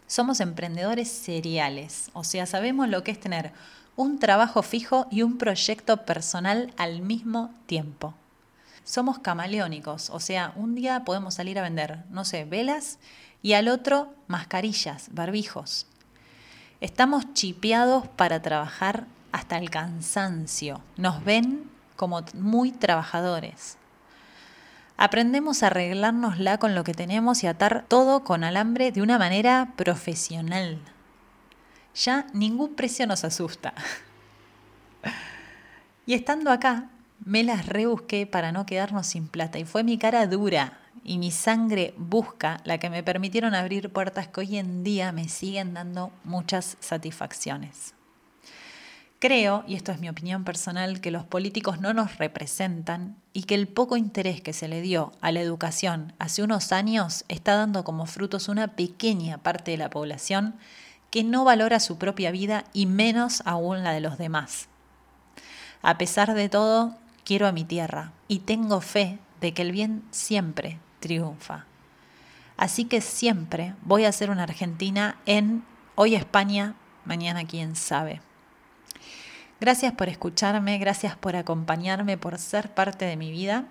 Somos 0.06 0.40
emprendedores 0.40 1.08
seriales, 1.10 2.10
o 2.12 2.22
sea, 2.22 2.46
sabemos 2.46 2.88
lo 2.88 3.02
que 3.02 3.10
es 3.10 3.18
tener 3.18 3.52
un 3.96 4.20
trabajo 4.20 4.62
fijo 4.62 5.06
y 5.10 5.22
un 5.22 5.38
proyecto 5.38 6.04
personal 6.04 6.72
al 6.76 7.02
mismo 7.02 7.50
tiempo. 7.66 8.14
Somos 8.84 9.18
camaleónicos, 9.18 10.10
o 10.10 10.20
sea, 10.20 10.52
un 10.54 10.74
día 10.74 11.04
podemos 11.04 11.34
salir 11.34 11.58
a 11.58 11.62
vender, 11.62 12.04
no 12.10 12.24
sé, 12.24 12.44
velas 12.44 12.98
y 13.42 13.54
al 13.54 13.68
otro 13.68 14.14
mascarillas, 14.28 15.08
barbijos. 15.12 15.86
Estamos 16.80 17.34
chipeados 17.34 18.06
para 18.08 18.40
trabajar 18.40 19.06
hasta 19.32 19.58
el 19.58 19.68
cansancio. 19.68 20.80
Nos 20.96 21.24
ven 21.24 21.68
como 21.98 22.24
muy 22.32 22.70
trabajadores. 22.70 23.76
Aprendemos 24.96 25.62
a 25.62 25.66
arreglárnosla 25.66 26.58
con 26.58 26.76
lo 26.76 26.84
que 26.84 26.94
tenemos 26.94 27.42
y 27.42 27.48
atar 27.48 27.84
todo 27.88 28.22
con 28.22 28.44
alambre 28.44 28.92
de 28.92 29.02
una 29.02 29.18
manera 29.18 29.72
profesional. 29.76 30.78
Ya 31.96 32.26
ningún 32.32 32.76
precio 32.76 33.06
nos 33.08 33.24
asusta. 33.24 33.74
Y 36.06 36.14
estando 36.14 36.52
acá, 36.52 36.88
me 37.24 37.42
las 37.42 37.66
rebusqué 37.66 38.26
para 38.26 38.52
no 38.52 38.64
quedarnos 38.64 39.08
sin 39.08 39.26
plata 39.26 39.58
y 39.58 39.64
fue 39.64 39.82
mi 39.82 39.98
cara 39.98 40.26
dura 40.28 40.78
y 41.02 41.18
mi 41.18 41.32
sangre 41.32 41.94
busca 41.96 42.60
la 42.64 42.78
que 42.78 42.90
me 42.90 43.02
permitieron 43.02 43.54
abrir 43.54 43.92
puertas 43.92 44.28
que 44.28 44.40
hoy 44.40 44.56
en 44.56 44.84
día 44.84 45.10
me 45.10 45.28
siguen 45.28 45.74
dando 45.74 46.12
muchas 46.22 46.76
satisfacciones. 46.78 47.97
Creo, 49.20 49.64
y 49.66 49.74
esto 49.74 49.90
es 49.90 49.98
mi 49.98 50.08
opinión 50.08 50.44
personal, 50.44 51.00
que 51.00 51.10
los 51.10 51.24
políticos 51.24 51.80
no 51.80 51.92
nos 51.92 52.18
representan 52.18 53.16
y 53.32 53.42
que 53.42 53.56
el 53.56 53.66
poco 53.66 53.96
interés 53.96 54.40
que 54.40 54.52
se 54.52 54.68
le 54.68 54.80
dio 54.80 55.12
a 55.20 55.32
la 55.32 55.40
educación 55.40 56.12
hace 56.20 56.44
unos 56.44 56.70
años 56.70 57.24
está 57.26 57.56
dando 57.56 57.82
como 57.82 58.06
frutos 58.06 58.48
una 58.48 58.68
pequeña 58.76 59.38
parte 59.38 59.72
de 59.72 59.76
la 59.76 59.90
población 59.90 60.54
que 61.10 61.24
no 61.24 61.44
valora 61.44 61.80
su 61.80 61.98
propia 61.98 62.30
vida 62.30 62.62
y 62.72 62.86
menos 62.86 63.42
aún 63.44 63.82
la 63.82 63.90
de 63.90 64.00
los 64.00 64.18
demás. 64.18 64.68
A 65.82 65.98
pesar 65.98 66.34
de 66.34 66.48
todo, 66.48 66.94
quiero 67.24 67.48
a 67.48 67.52
mi 67.52 67.64
tierra 67.64 68.12
y 68.28 68.40
tengo 68.40 68.80
fe 68.80 69.18
de 69.40 69.52
que 69.52 69.62
el 69.62 69.72
bien 69.72 70.04
siempre 70.12 70.78
triunfa. 71.00 71.64
Así 72.56 72.84
que 72.84 73.00
siempre 73.00 73.74
voy 73.82 74.04
a 74.04 74.12
ser 74.12 74.30
una 74.30 74.44
argentina 74.44 75.16
en 75.26 75.64
hoy 75.96 76.14
España, 76.14 76.76
mañana 77.04 77.44
quién 77.44 77.74
sabe. 77.74 78.20
Gracias 79.60 79.92
por 79.92 80.08
escucharme, 80.08 80.78
gracias 80.78 81.16
por 81.16 81.34
acompañarme, 81.34 82.16
por 82.16 82.38
ser 82.38 82.72
parte 82.72 83.04
de 83.06 83.16
mi 83.16 83.32
vida. 83.32 83.64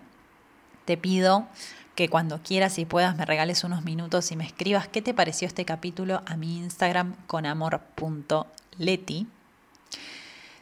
Te 0.84 0.98
pido 0.98 1.48
que 1.96 2.10
cuando 2.10 2.44
quieras 2.44 2.78
y 2.78 2.86
puedas 2.86 3.16
me 3.16 3.26
regales 3.26 3.64
unos 3.64 3.86
minutos 3.86 4.32
y 4.32 4.36
me 4.36 4.46
escribas 4.46 4.90
qué 4.90 5.02
te 5.02 5.14
pareció 5.14 5.48
este 5.48 5.64
capítulo 5.64 6.22
a 6.26 6.36
mi 6.36 6.58
Instagram 6.58 7.16
con 7.26 7.46
amor.leti. 7.46 9.28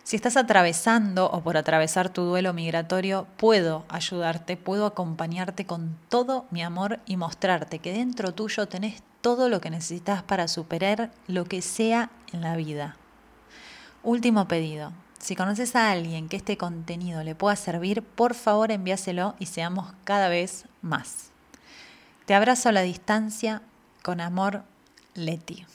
Si 0.03 0.15
estás 0.15 0.37
atravesando 0.37 1.31
o 1.31 1.41
por 1.41 1.57
atravesar 1.57 2.09
tu 2.09 2.21
duelo 2.21 2.53
migratorio, 2.53 3.25
puedo 3.37 3.83
ayudarte, 3.89 4.55
puedo 4.55 4.85
acompañarte 4.85 5.65
con 5.65 5.97
todo 6.09 6.45
mi 6.51 6.61
amor 6.61 6.99
y 7.07 7.17
mostrarte 7.17 7.79
que 7.79 7.91
dentro 7.91 8.31
tuyo 8.31 8.67
tenés 8.67 9.01
todo 9.21 9.49
lo 9.49 9.59
que 9.59 9.71
necesitas 9.71 10.21
para 10.21 10.47
superar 10.47 11.09
lo 11.25 11.45
que 11.45 11.63
sea 11.63 12.11
en 12.31 12.41
la 12.41 12.55
vida. 12.55 12.95
Último 14.03 14.47
pedido, 14.47 14.93
si 15.25 15.35
conoces 15.35 15.75
a 15.75 15.89
alguien 15.89 16.29
que 16.29 16.37
este 16.37 16.55
contenido 16.55 17.23
le 17.23 17.33
pueda 17.33 17.55
servir, 17.55 18.03
por 18.03 18.35
favor 18.35 18.69
envíaselo 18.69 19.33
y 19.39 19.47
seamos 19.47 19.91
cada 20.03 20.29
vez 20.29 20.65
más. 20.83 21.31
Te 22.27 22.35
abrazo 22.35 22.69
a 22.69 22.71
la 22.71 22.83
distancia 22.83 23.63
con 24.03 24.21
amor, 24.21 24.61
Leti. 25.15 25.65